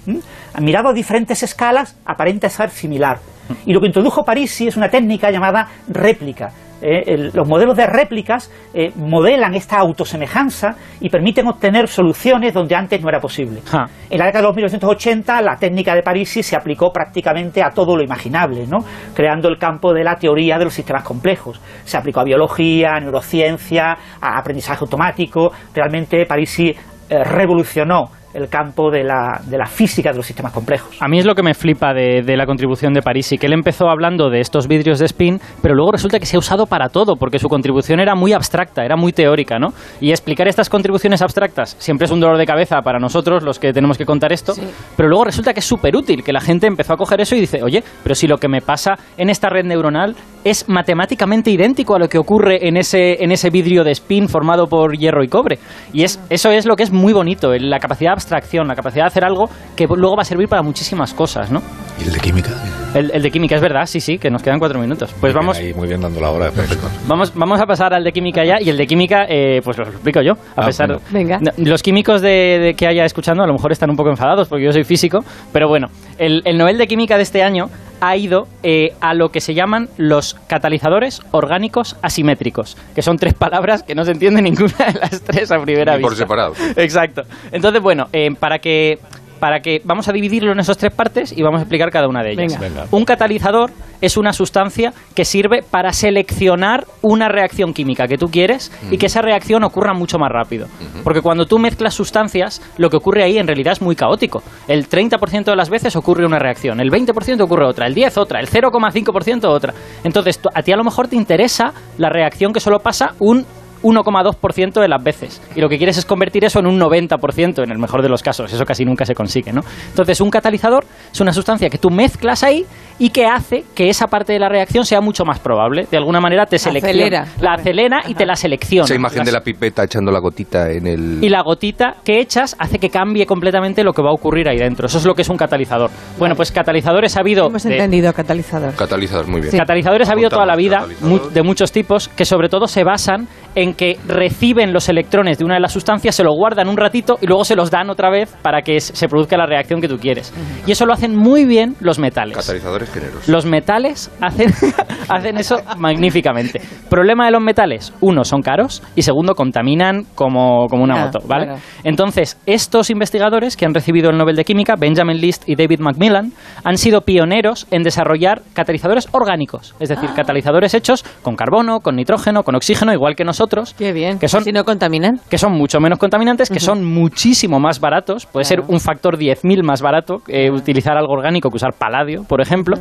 Mirado 0.62 0.90
a 0.90 0.94
diferentes 0.94 1.44
escalas, 1.44 1.98
aparenta 2.06 2.50
ser 2.50 2.70
similar. 2.70 3.18
Hmm. 3.50 3.70
Y 3.70 3.74
lo 3.74 3.82
que 3.82 3.88
introdujo 3.88 4.24
Parisi 4.24 4.68
es 4.68 4.78
una 4.78 4.90
técnica 4.90 5.30
llamada 5.30 5.68
réplica 5.90 6.52
eh, 6.82 7.30
los 7.34 7.48
modelos 7.48 7.76
de 7.76 7.86
réplicas 7.86 8.52
eh, 8.74 8.92
modelan 8.96 9.54
esta 9.56 9.78
autosemejanza 9.78 10.76
y 11.00 11.10
permiten 11.10 11.48
obtener 11.48 11.88
soluciones 11.88 12.54
donde 12.54 12.76
antes 12.76 13.02
no 13.02 13.10
era 13.10 13.20
posible. 13.20 13.62
En 14.10 14.20
la 14.20 14.26
década 14.26 14.42
de 14.42 14.48
los 14.48 14.56
1980 14.56 15.42
la 15.42 15.58
técnica 15.58 15.96
de 15.96 16.02
Parisi 16.02 16.44
se 16.44 16.56
aplicó 16.56 16.92
prácticamente 16.92 17.62
a 17.62 17.70
todo 17.70 17.96
lo 17.96 18.04
imaginable, 18.04 18.66
¿no? 18.68 18.80
creando 19.14 19.50
el 19.50 19.58
campo 19.58 19.94
de 19.94 20.04
la 20.04 20.16
teoría 20.16 20.58
de 20.58 20.66
los 20.66 20.74
sistemas 20.74 21.04
complejos. 21.04 21.60
Se 21.84 21.98
aplicó 21.98 22.22
a 22.22 22.24
biología, 22.24 22.96
a 22.96 23.00
neurociencia, 23.00 23.98
a 24.22 24.38
aprendizaje 24.38 24.80
automático. 24.82 25.52
Realmente 25.74 26.26
Parisi 26.26 26.70
eh, 26.70 27.24
revolucionó 27.24 28.12
el 28.34 28.48
campo 28.48 28.92
de 28.92 29.04
la, 29.04 29.42
de 29.46 29.58
la, 29.58 29.66
física 29.66 30.12
de 30.12 30.18
los 30.18 30.26
sistemas 30.26 30.52
complejos. 30.52 30.98
A 31.02 31.08
mí 31.08 31.20
es 31.20 31.26
lo 31.26 31.36
que 31.36 31.44
me 31.44 31.54
flipa 31.54 31.94
de, 31.94 32.22
de, 32.22 32.38
la 32.38 32.46
contribución 32.46 32.94
de 32.94 33.02
Parisi, 33.02 33.38
que 33.38 33.48
él 33.48 33.54
empezó 33.54 33.90
hablando 33.90 34.30
de 34.30 34.40
estos 34.40 34.68
vidrios 34.68 35.00
de 35.00 35.06
spin, 35.06 35.40
pero 35.62 35.76
luego 35.76 35.92
resulta 35.92 36.20
que 36.20 36.26
se 36.26 36.36
ha 36.36 36.40
usado 36.40 36.66
para 36.66 36.90
todo, 36.90 37.16
porque 37.16 37.40
su 37.40 37.48
contribución 37.48 38.00
era 38.00 38.16
muy 38.16 38.34
abstracta, 38.34 38.84
era 38.84 38.96
muy 38.96 39.14
teórica, 39.14 39.58
¿no? 39.58 39.70
Y 40.00 40.12
explicar 40.12 40.48
estas 40.48 40.70
contribuciones 40.70 41.22
abstractas 41.22 41.76
siempre 41.80 42.06
es 42.06 42.12
un 42.12 42.20
dolor 42.20 42.38
de 42.38 42.46
cabeza 42.46 42.82
para 42.82 43.00
nosotros, 43.00 43.44
los 43.44 43.60
que 43.60 43.74
tenemos 43.74 43.98
que 43.98 44.06
contar 44.06 44.32
esto, 44.32 44.54
pero 44.96 45.10
luego 45.10 45.26
resulta 45.26 45.54
que 45.54 45.60
es 45.60 45.66
súper 45.66 45.96
útil, 45.96 46.24
que 46.24 46.34
la 46.34 46.42
gente 46.42 46.68
empezó 46.68 46.94
a 46.94 46.98
coger 46.98 47.22
eso 47.22 47.36
y 47.36 47.42
dice, 47.42 47.64
oye, 47.64 47.84
pero 48.04 48.16
si 48.16 48.28
lo 48.28 48.38
que 48.38 48.48
me 48.48 48.62
pasa 48.62 48.96
en 49.18 49.30
esta 49.30 49.50
red 49.50 49.66
neuronal 49.66 50.16
es 50.44 50.70
matemáticamente 50.70 51.52
idéntico 51.52 51.96
a 51.96 52.00
lo 52.00 52.08
que 52.08 52.18
ocurre 52.18 52.68
en 52.68 52.78
ese, 52.78 53.24
en 53.24 53.32
ese 53.32 53.50
vidrio 53.50 53.84
de 53.84 53.92
spin 53.92 54.30
formado 54.30 54.68
por 54.68 54.98
hierro 54.98 55.24
y 55.24 55.28
cobre. 55.28 55.60
Y 55.94 56.04
es, 56.04 56.20
eso 56.30 56.52
es 56.52 56.66
lo 56.66 56.76
que 56.76 56.84
es 56.84 56.92
muy 56.92 57.14
bonito, 57.14 57.54
la 57.54 57.80
capacidad 57.80 58.19
abstracción, 58.20 58.68
la 58.68 58.76
capacidad 58.76 59.06
de 59.06 59.08
hacer 59.08 59.26
algo 59.26 59.50
que 59.76 59.88
luego 59.88 60.16
va 60.16 60.22
a 60.22 60.26
servir 60.26 60.48
para 60.48 60.62
muchísimas 60.62 61.14
cosas, 61.14 61.52
¿no? 61.52 61.62
¿Y 62.00 62.04
el 62.08 62.14
de 62.14 62.20
química? 62.20 62.50
El, 62.94 63.22
de 63.22 63.32
química, 63.32 63.56
es 63.56 63.62
verdad, 63.62 63.86
sí, 63.86 64.00
sí, 64.00 64.18
que 64.18 64.30
nos 64.30 64.42
quedan 64.42 64.58
cuatro 64.58 64.80
minutos. 64.80 65.14
Pues 65.20 65.34
vamos... 65.34 65.58
Ahí 65.58 65.74
muy 65.74 65.88
bien 65.88 66.02
dando 66.02 66.20
la 66.20 66.32
hora, 66.32 66.52
perfecto. 66.52 66.88
Vamos, 67.08 67.34
vamos 67.36 67.60
a 67.60 67.66
pasar 67.66 67.94
al 67.94 68.04
de 68.04 68.12
química 68.12 68.44
ya, 68.44 68.62
y 68.62 68.70
el 68.70 68.78
de 68.78 68.86
química, 68.86 69.26
eh, 69.28 69.62
pues 69.64 69.78
lo 69.78 69.84
explico 69.86 70.22
yo. 70.22 70.34
A 70.56 70.64
ah, 70.64 70.66
pesar 70.66 71.00
Venga. 71.12 71.40
Los 71.58 71.82
químicos 71.82 72.22
de, 72.22 72.76
que 72.78 72.88
haya 72.88 73.04
escuchando 73.04 73.44
a 73.44 73.48
lo 73.48 73.54
mejor 73.54 73.72
están 73.72 73.90
un 73.90 73.96
poco 73.96 74.10
enfadados, 74.10 74.48
porque 74.48 74.66
yo 74.66 74.72
soy 74.72 74.84
físico, 74.84 75.20
pero 75.52 75.68
bueno, 75.68 75.88
el, 76.18 76.42
el 76.46 76.58
Nobel 76.58 76.78
de 76.78 76.88
Química 76.88 77.18
de 77.18 77.24
este 77.24 77.44
año 77.44 77.70
ha 78.02 78.16
ido 78.16 78.48
eh, 78.64 78.94
a 79.02 79.14
lo 79.14 79.30
que 79.30 79.42
se 79.42 79.54
llaman 79.54 79.90
los 79.98 80.36
catalizadores 80.48 81.22
orgánicos 81.32 81.98
asimétricos, 82.02 82.78
que 82.96 83.02
son 83.02 83.18
tres 83.18 83.34
palabras 83.34 83.84
que 83.84 83.96
no 83.96 84.06
se 84.06 84.12
entiende 84.12 84.42
ninguna 84.42 84.74
de 84.94 85.00
las 85.00 85.22
tres 85.22 85.52
a 85.52 85.60
primera 85.60 85.98
vista. 85.98 86.10
Por 86.10 86.18
separado. 86.18 86.54
Exacto. 86.76 87.24
Entonces, 87.52 87.82
bueno, 87.82 88.08
eh, 88.14 88.30
para 88.40 88.60
que 88.60 89.00
para 89.40 89.62
que 89.62 89.82
vamos 89.84 90.08
a 90.08 90.12
dividirlo 90.12 90.52
en 90.52 90.60
esas 90.60 90.78
tres 90.78 90.94
partes 90.94 91.36
y 91.36 91.42
vamos 91.42 91.60
a 91.60 91.64
explicar 91.64 91.90
cada 91.90 92.08
una 92.08 92.24
de 92.24 92.32
ellas. 92.32 92.60
Un 92.92 93.06
catalizador 93.06 93.72
es 94.02 94.18
una 94.18 94.34
sustancia 94.34 94.94
que 95.16 95.26
sirve 95.26 95.62
para 95.62 95.92
seleccionar 95.94 96.86
una 97.02 97.28
reacción 97.28 97.74
química 97.74 98.08
que 98.08 98.18
tú 98.18 98.28
quieres 98.28 98.72
y 98.92 98.98
que 98.98 99.08
esa 99.08 99.22
reacción 99.22 99.64
ocurra 99.64 99.94
mucho 99.94 100.18
más 100.18 100.30
rápido. 100.32 100.68
Porque 101.04 101.22
cuando 101.22 101.46
tú 101.46 101.60
mezclas 101.60 101.94
sustancias, 101.94 102.62
lo 102.78 102.90
que 102.90 102.98
ocurre 102.98 103.24
ahí 103.24 103.38
en 103.38 103.48
realidad 103.48 103.74
es 103.74 103.82
muy 103.82 103.96
caótico. 103.96 104.44
El 104.68 104.88
30% 104.88 105.46
de 105.46 105.56
las 105.56 105.70
veces 105.70 105.96
ocurre 105.96 106.26
una 106.26 106.40
reacción, 106.40 106.80
el 106.80 106.90
20% 106.92 107.42
ocurre 107.42 107.66
otra, 107.66 107.88
el 107.88 107.94
10 107.94 108.18
otra, 108.18 108.40
el 108.40 108.48
0,5% 108.48 109.46
otra. 109.46 109.74
Entonces, 110.04 110.40
a 110.54 110.62
ti 110.62 110.72
a 110.72 110.78
lo 110.78 110.84
mejor 110.84 111.08
te 111.08 111.16
interesa 111.16 111.74
la 111.98 112.10
reacción 112.10 112.54
que 112.54 112.60
solo 112.60 112.80
pasa 112.80 113.14
un 113.20 113.46
1,2% 113.84 114.82
de 114.82 114.88
las 114.88 115.04
veces. 115.04 115.42
Y 115.56 115.62
lo 115.62 115.70
que 115.70 115.78
quieres 115.78 115.98
es 115.98 116.06
convertir 116.06 116.46
eso 116.46 116.60
en 116.60 116.68
un 116.68 116.80
90% 116.80 117.64
en 117.64 117.72
el 117.72 117.78
mejor 117.78 118.02
de 118.02 118.10
los 118.10 118.22
casos. 118.22 118.52
Eso 118.52 118.66
casi 118.66 118.86
nunca 118.86 119.06
se 119.06 119.16
consigue, 119.16 119.52
¿no? 119.54 119.62
Entonces, 119.90 120.22
un 120.22 120.30
catalizador 120.30 120.86
es 121.12 121.20
una 121.22 121.34
sustancia 121.34 121.70
que 121.70 121.78
tú 121.78 121.90
mezclas 121.90 122.44
ahí 122.44 122.66
y 122.98 123.10
que 123.10 123.26
hace 123.26 123.64
que 123.74 123.90
esa 123.90 124.08
parte 124.08 124.34
de 124.34 124.40
la 124.40 124.50
reacción 124.50 124.86
sea 124.86 125.02
mucho 125.02 125.24
más 125.24 125.40
probable. 125.40 125.88
De 125.90 125.98
alguna 125.98 126.20
manera 126.20 126.46
te 126.46 126.60
selecciona. 126.60 127.26
La 127.40 127.54
acelera 127.54 128.02
y 128.08 128.14
te 128.14 128.26
la 128.26 128.36
selecciona. 128.36 128.86
Esa 128.86 128.96
imagen 128.96 129.24
de 129.24 129.32
la 129.32 129.42
pipeta 129.42 129.84
echando 129.84 130.12
la 130.12 130.20
gotita 130.20 130.70
en 130.70 130.86
el... 130.86 131.24
Y 131.24 131.30
la 131.30 131.42
gotita 131.42 131.96
que 132.04 132.20
echas 132.20 132.56
hace 132.60 132.78
que 132.78 132.90
cambie 132.90 133.26
completamente 133.26 133.84
lo 133.84 133.94
que 133.94 134.02
va 134.02 134.10
a 134.10 134.14
ocurrir 134.14 134.50
ahí 134.50 134.58
dentro. 134.58 134.88
Eso 134.88 134.98
es 134.98 135.06
lo 135.06 135.16
que 135.16 135.22
es 135.22 135.30
un 135.30 135.38
catalizador. 135.38 135.90
Bueno, 136.18 136.36
pues 136.36 136.52
catalizadores 136.52 137.16
ha 137.16 137.22
habido... 137.22 137.48
Hemos 137.48 137.66
entendido 137.66 138.12
catalizador. 138.14 138.76
Catalizador, 138.76 139.28
muy 139.28 139.42
bien. 139.42 139.58
Catalizadores 139.58 140.10
ha 140.10 140.14
habido 140.14 140.30
toda 140.30 140.46
la 140.46 140.56
vida, 140.56 140.86
de 141.34 141.44
muchos 141.44 141.72
tipos, 141.72 142.10
que 142.10 142.26
sobre 142.26 142.50
todo 142.50 142.68
se 142.68 142.84
basan 142.84 143.28
en 143.56 143.69
que 143.74 143.98
reciben 144.08 144.74
los 144.74 144.90
electrones 144.90 145.38
de 145.38 145.46
una 145.46 145.56
de 145.56 145.60
las 145.60 145.72
sustancias, 145.72 146.16
se 146.16 146.24
lo 146.24 146.34
guardan 146.34 146.68
un 146.68 146.78
ratito 146.78 147.18
y 147.22 147.28
luego 147.28 147.44
se 147.46 147.56
los 147.56 147.72
dan 147.72 147.90
otra 147.90 148.10
vez 148.10 148.36
para 148.42 148.62
que 148.62 148.80
se 148.80 149.08
produzca 149.08 149.38
la 149.38 149.46
reacción 149.46 149.82
que 149.82 149.88
tú 149.88 149.98
quieres. 149.98 150.34
Y 150.66 150.72
eso 150.72 150.86
lo 150.86 150.94
hacen 150.94 151.16
muy 151.16 151.46
bien 151.46 151.76
los 151.80 152.00
metales. 152.00 152.36
Catalizadores 152.36 152.92
generosos. 152.92 153.28
Los 153.28 153.46
metales 153.46 154.12
hacen, 154.22 154.52
hacen 155.10 155.38
eso 155.38 155.58
magníficamente. 155.78 156.62
Problema 156.90 157.26
de 157.26 157.32
los 157.32 157.42
metales, 157.42 157.94
uno, 158.02 158.24
son 158.24 158.42
caros 158.42 158.82
y 158.96 159.02
segundo, 159.04 159.36
contaminan 159.36 160.06
como, 160.16 160.68
como 160.68 160.84
una 160.84 161.06
moto, 161.06 161.20
¿vale? 161.28 161.56
Entonces, 161.84 162.38
estos 162.46 162.90
investigadores 162.90 163.56
que 163.56 163.66
han 163.66 163.74
recibido 163.74 164.10
el 164.10 164.18
Nobel 164.18 164.36
de 164.36 164.46
Química, 164.46 164.76
Benjamin 164.76 165.18
List 165.18 165.48
y 165.48 165.56
David 165.56 165.80
Macmillan, 165.80 166.32
han 166.64 166.78
sido 166.78 167.02
pioneros 167.02 167.68
en 167.72 167.84
desarrollar 167.84 168.42
catalizadores 168.54 169.08
orgánicos, 169.12 169.76
es 169.80 169.90
decir, 169.90 170.10
ah. 170.12 170.16
catalizadores 170.16 170.74
hechos 170.74 171.04
con 171.22 171.36
carbono, 171.36 171.80
con 171.82 171.96
nitrógeno, 171.96 172.44
con 172.44 172.56
oxígeno, 172.56 172.94
igual 172.94 173.16
que 173.16 173.24
nosotros 173.24 173.59
Qué 173.78 173.94
bien. 173.94 174.20
Que 174.20 174.28
son, 174.28 174.44
si 174.44 174.52
no 174.52 174.64
contaminan. 174.64 175.20
Que 175.30 175.38
son 175.38 175.54
mucho 175.54 175.80
menos 175.80 176.00
contaminantes, 176.00 176.50
que 176.50 176.60
son 176.60 176.84
muchísimo 176.84 177.60
más 177.60 177.80
baratos. 177.80 178.26
Puede 178.26 178.46
ser 178.46 178.62
un 178.68 178.80
factor 178.80 179.18
10.000 179.18 179.64
más 179.64 179.82
barato 179.82 180.22
eh, 180.28 180.50
utilizar 180.52 180.98
algo 180.98 181.14
orgánico 181.14 181.50
que 181.50 181.58
usar 181.58 181.74
paladio, 181.74 182.24
por 182.24 182.42
ejemplo. 182.42 182.78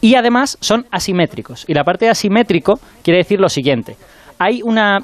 Y 0.00 0.14
además 0.14 0.58
son 0.60 0.86
asimétricos. 0.90 1.64
Y 1.68 1.74
la 1.74 1.84
parte 1.84 2.04
de 2.04 2.10
asimétrico 2.10 2.78
quiere 3.02 3.18
decir 3.18 3.40
lo 3.40 3.48
siguiente. 3.48 3.96
Hay 4.38 4.62
una 4.62 5.00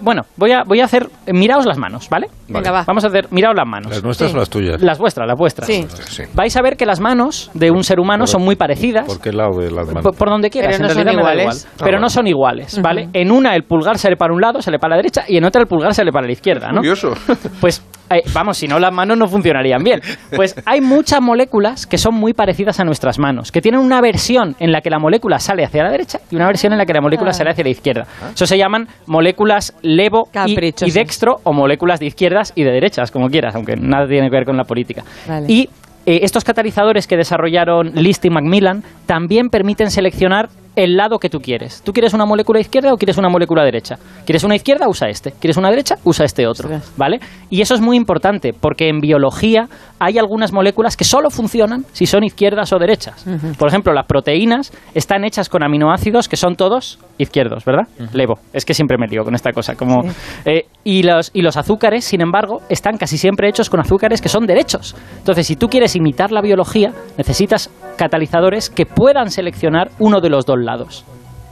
bueno, 0.00 0.22
voy 0.36 0.52
a, 0.52 0.62
voy 0.64 0.80
a 0.80 0.84
hacer. 0.84 1.08
Miraos 1.26 1.66
las 1.66 1.76
manos, 1.76 2.08
¿vale? 2.08 2.28
Venga, 2.60 2.70
va. 2.72 2.84
Vamos 2.86 3.04
a 3.04 3.08
hacer. 3.08 3.28
Miraos 3.30 3.54
las 3.56 3.66
manos. 3.66 3.90
¿Las 3.90 4.02
nuestras 4.04 4.30
Sí. 4.30 4.36
o 4.36 4.40
las 4.40 4.50
tuyas? 4.50 4.80
Las 4.82 4.98
vuestras, 4.98 5.26
las 5.26 5.38
vuestras. 5.38 5.66
Sí. 5.66 5.86
Sí. 6.08 6.22
Vais 6.34 6.56
a 6.56 6.62
ver 6.62 6.76
que 6.76 6.86
las 6.86 7.00
manos 7.00 7.50
de 7.54 7.70
un 7.70 7.82
ser 7.84 8.00
humano 8.00 8.26
son 8.26 8.42
muy 8.42 8.56
parecidas. 8.56 9.06
¿Por 9.06 9.20
qué 9.20 9.32
lado 9.32 9.58
de 9.60 9.70
las 9.70 9.86
manos? 9.86 10.02
Por, 10.02 10.14
por 10.16 10.28
donde 10.30 10.50
quieras, 10.50 10.72
Pero 10.76 10.78
no 10.80 10.84
en 10.90 10.94
son 10.94 11.04
realidad 11.04 11.20
iguales. 11.20 11.66
igual. 11.66 11.84
Pero 11.84 12.00
no 12.00 12.08
son 12.10 12.26
iguales, 12.26 12.80
¿vale? 12.82 13.08
En 13.12 13.30
una 13.30 13.54
el 13.54 13.64
pulgar 13.64 13.98
sale 13.98 14.16
para 14.16 14.32
un 14.34 14.40
lado, 14.40 14.60
sale 14.62 14.78
para 14.78 14.90
la 14.90 14.96
derecha, 14.96 15.24
y 15.28 15.36
en 15.36 15.44
otra 15.44 15.60
el 15.62 15.66
pulgar 15.68 15.94
sale 15.94 16.10
para 16.12 16.26
la 16.26 16.32
izquierda, 16.32 16.68
¿no? 16.70 16.78
Curioso. 16.78 17.12
Pues, 17.60 17.84
eh, 18.10 18.22
vamos, 18.34 18.58
si 18.58 18.66
no 18.66 18.78
las 18.78 18.92
manos 18.92 19.16
no 19.16 19.26
funcionarían 19.26 19.82
bien. 19.82 20.00
Pues 20.34 20.54
hay 20.66 20.80
muchas 20.80 21.20
moléculas 21.20 21.86
que 21.86 21.96
son 21.96 22.14
muy 22.14 22.34
parecidas 22.34 22.78
a 22.80 22.84
nuestras 22.84 23.18
manos, 23.18 23.50
que 23.52 23.60
tienen 23.60 23.80
una 23.80 24.00
versión 24.00 24.54
en 24.58 24.72
la 24.72 24.80
que 24.80 24.90
la 24.90 24.98
molécula 24.98 25.38
sale 25.38 25.64
hacia 25.64 25.82
la 25.84 25.90
derecha 25.90 26.18
y 26.30 26.36
una 26.36 26.46
versión 26.46 26.72
en 26.72 26.78
la 26.78 26.84
que 26.86 26.92
la 26.92 27.00
molécula 27.00 27.30
Ah. 27.30 27.34
sale 27.34 27.50
hacia 27.50 27.64
la 27.64 27.70
izquierda. 27.70 28.06
Eso 28.34 28.46
se 28.46 28.58
llaman 28.58 28.88
moléculas 29.06 29.74
levo 29.82 30.28
y, 30.46 30.90
dextro 30.90 31.36
o 31.44 31.52
moléculas 31.52 32.00
de 32.00 32.06
izquierdas 32.42 32.52
y 32.54 32.62
de 32.64 32.70
derechas, 32.72 33.10
como 33.10 33.28
quieras, 33.28 33.54
aunque 33.54 33.76
nada 33.76 34.06
tiene 34.06 34.28
que 34.28 34.36
ver 34.36 34.44
con 34.44 34.56
la 34.56 34.64
política. 34.64 35.04
Vale. 35.26 35.46
Y 35.48 35.68
eh, 36.06 36.20
estos 36.22 36.44
catalizadores 36.44 37.06
que 37.06 37.16
desarrollaron 37.16 37.92
List 37.94 38.24
y 38.24 38.30
Macmillan 38.30 38.82
también 39.06 39.50
permiten 39.50 39.90
seleccionar 39.90 40.48
el 40.76 40.96
lado 40.96 41.18
que 41.18 41.28
tú 41.28 41.40
quieres. 41.40 41.82
¿Tú 41.82 41.92
quieres 41.92 42.14
una 42.14 42.24
molécula 42.24 42.60
izquierda 42.60 42.92
o 42.92 42.96
quieres 42.96 43.18
una 43.18 43.28
molécula 43.28 43.64
derecha? 43.64 43.96
¿Quieres 44.24 44.44
una 44.44 44.54
izquierda? 44.54 44.88
Usa 44.88 45.08
este. 45.08 45.32
¿Quieres 45.32 45.56
una 45.56 45.70
derecha? 45.70 45.96
Usa 46.04 46.24
este 46.24 46.46
otro. 46.46 46.68
¿Vale? 46.96 47.20
Y 47.50 47.60
eso 47.60 47.74
es 47.74 47.80
muy 47.80 47.96
importante 47.96 48.52
porque 48.58 48.88
en 48.88 49.00
biología 49.00 49.68
hay 49.98 50.18
algunas 50.18 50.52
moléculas 50.52 50.96
que 50.96 51.04
solo 51.04 51.30
funcionan 51.30 51.84
si 51.92 52.06
son 52.06 52.24
izquierdas 52.24 52.72
o 52.72 52.78
derechas. 52.78 53.24
Por 53.58 53.68
ejemplo, 53.68 53.92
las 53.92 54.06
proteínas 54.06 54.72
están 54.94 55.24
hechas 55.24 55.48
con 55.48 55.62
aminoácidos 55.62 56.28
que 56.28 56.36
son 56.36 56.56
todos 56.56 56.98
izquierdos, 57.18 57.64
¿verdad? 57.64 57.86
Levo. 58.12 58.34
Es 58.52 58.64
que 58.64 58.74
siempre 58.74 58.96
me 58.98 59.06
lío 59.06 59.24
con 59.24 59.34
esta 59.34 59.52
cosa. 59.52 59.74
Como, 59.74 60.02
eh, 60.44 60.66
y, 60.84 61.02
los, 61.02 61.30
y 61.34 61.42
los 61.42 61.56
azúcares, 61.56 62.04
sin 62.04 62.20
embargo, 62.20 62.62
están 62.68 62.96
casi 62.96 63.18
siempre 63.18 63.48
hechos 63.48 63.70
con 63.70 63.80
azúcares 63.80 64.20
que 64.20 64.28
son 64.28 64.46
derechos. 64.46 64.96
Entonces, 65.18 65.46
si 65.46 65.56
tú 65.56 65.68
quieres 65.68 65.94
imitar 65.94 66.32
la 66.32 66.40
biología, 66.40 66.92
necesitas 67.16 67.70
catalizadores 67.96 68.70
que 68.70 68.86
puedan 68.86 69.30
seleccionar 69.30 69.90
uno 69.98 70.20
de 70.20 70.30
los 70.30 70.46
dos 70.46 70.61
lados. 70.64 71.04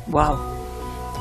Wow. 0.08 0.59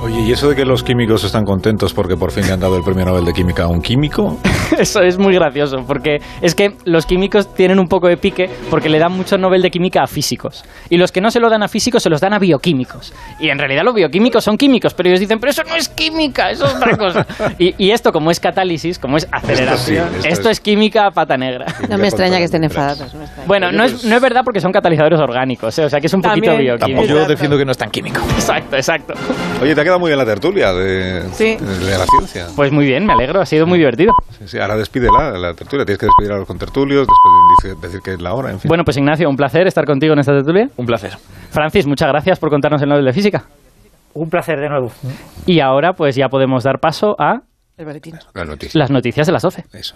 Oye, 0.02 0.22
¿y 0.22 0.32
eso 0.32 0.48
de 0.50 0.56
que 0.56 0.64
los 0.64 0.82
químicos 0.82 1.26
están 1.26 1.44
contentos 1.44 1.94
porque 1.94 2.16
por 2.16 2.32
fin 2.32 2.48
le 2.48 2.54
han 2.54 2.60
dado 2.62 2.78
el 2.78 2.84
premio 2.84 3.04
Nobel 3.06 3.26
de 3.26 3.34
Química 3.34 3.64
a 3.64 3.68
un 3.68 3.82
químico? 3.82 4.38
Eso 4.80 5.02
es 5.02 5.18
muy 5.18 5.34
gracioso, 5.34 5.84
porque 5.86 6.20
es 6.42 6.56
que 6.56 6.78
los 6.86 7.06
químicos 7.06 7.54
tienen 7.54 7.80
un 7.80 7.88
poco 7.90 8.08
de 8.08 8.16
pique 8.16 8.50
porque 8.70 8.88
le 8.88 8.98
dan 8.98 9.12
mucho 9.12 9.38
Nobel 9.38 9.62
de 9.62 9.70
Química 9.70 10.04
a 10.04 10.08
físicos. 10.08 10.64
Y 10.90 10.96
los 10.96 11.12
que 11.12 11.20
no 11.20 11.32
se 11.32 11.42
lo 11.42 11.50
dan 11.50 11.64
a 11.64 11.68
físicos 11.68 12.02
se 12.02 12.10
los 12.10 12.22
dan 12.22 12.32
a 12.34 12.40
bioquímicos. 12.40 13.14
Y 13.42 13.50
en 13.50 13.58
realidad 13.60 13.84
los 13.84 13.94
bioquímicos 13.94 14.42
son 14.44 14.58
químicos, 14.58 14.94
pero 14.94 15.10
ellos 15.10 15.20
dicen, 15.20 15.38
pero 15.40 15.52
eso 15.52 15.64
no 15.68 15.76
es 15.76 15.90
química, 15.90 16.50
eso 16.52 16.66
es 16.66 16.76
otra 16.76 16.96
cosa. 16.96 17.26
Y, 17.60 17.74
y 17.78 17.92
esto, 17.92 18.14
como 18.14 18.32
es 18.32 18.40
catálisis, 18.40 19.00
como 19.00 19.18
es 19.18 19.28
aceleración, 19.32 20.08
esto 20.16 20.28
esto, 20.30 20.50
es- 20.50 20.58
es 20.60 20.62
química 20.62 21.08
a 21.08 21.12
pata 21.12 21.36
negra. 21.36 21.66
No 21.90 21.98
me 21.98 22.08
extraña 22.08 22.38
que 22.38 22.46
estén 22.46 22.64
enfadados. 22.64 23.14
no. 23.14 23.20
Bueno, 23.48 23.72
no 23.74 23.84
es, 23.84 24.06
no 24.06 24.16
es 24.16 24.22
verdad 24.22 24.44
porque 24.46 24.62
son 24.62 24.72
catalizadores 24.72 25.20
orgánicos, 25.20 25.78
¿eh? 25.78 25.84
o 25.84 25.90
sea 25.90 26.00
que 26.00 26.08
es 26.08 26.14
un 26.14 26.22
poquito 26.22 26.52
También. 26.52 26.78
bioquímico. 26.78 27.02
Yo 27.04 27.10
Exacto. 27.16 27.30
defiendo 27.32 27.58
que 27.58 27.66
no 27.66 27.72
es 27.72 27.78
tan 27.78 27.90
químico. 27.90 28.22
Exacto, 28.36 28.76
exacto. 28.78 29.14
Oye, 29.62 29.76
te 29.76 29.82
quedado 29.90 30.00
muy 30.00 30.10
bien 30.10 30.18
la 30.20 30.26
tertulia 30.26 30.74
de, 30.74 31.24
Sí. 31.34 31.58
de 31.58 31.98
la 31.98 32.06
ciencia. 32.06 32.48
Pues 32.56 32.72
muy 32.72 32.86
bien, 32.86 33.06
me 33.06 33.14
alegro, 33.14 33.42
ha 33.42 33.46
sido 33.46 33.66
muy 33.68 33.78
divertido. 33.80 34.14
Sí, 34.38 34.48
sí, 34.48 34.60
ahora 34.60 34.76
despídela, 34.78 35.32
la 35.32 35.54
tertulia. 35.54 35.86
Tienes 35.86 36.00
que 36.00 36.06
despedir 36.06 36.32
a 36.32 36.38
los 36.38 36.48
contertulios, 36.48 37.08
después 37.08 37.82
de 37.82 37.88
decir 37.88 38.02
que 38.02 38.14
es 38.14 38.22
la 38.22 38.34
hora, 38.34 38.52
en 38.52 38.60
fin. 38.60 38.70
Bueno, 38.70 38.84
pues 38.86 38.98
Ignacio, 38.98 39.30
un 39.30 39.36
placer 39.38 39.68
estar 39.68 39.86
contigo 39.86 40.14
en 40.14 40.20
esta 40.20 40.32
tertulia. 40.34 40.70
Un 40.78 40.86
placer. 40.86 41.18
Francis, 41.52 41.86
muchas 41.86 42.08
gracias 42.10 42.40
por 42.40 42.50
contarnos 42.50 42.82
el 42.82 42.90
Nobel 42.90 43.06
de 43.06 43.14
Física. 43.14 43.44
Un 44.14 44.30
placer 44.30 44.60
de 44.60 44.70
nuevo. 44.70 44.92
Y 45.46 45.60
ahora 45.60 45.94
pues 45.94 46.16
ya 46.16 46.30
podemos 46.30 46.64
dar 46.64 46.80
paso 46.80 47.16
a 47.20 47.42
El 47.78 47.86
boletín. 47.86 48.16
la 48.34 48.46
noticia. 48.46 48.78
las 48.80 48.90
noticias 48.90 49.28
de 49.28 49.34
las 49.34 49.42
12. 49.44 49.66
Eso 49.74 49.96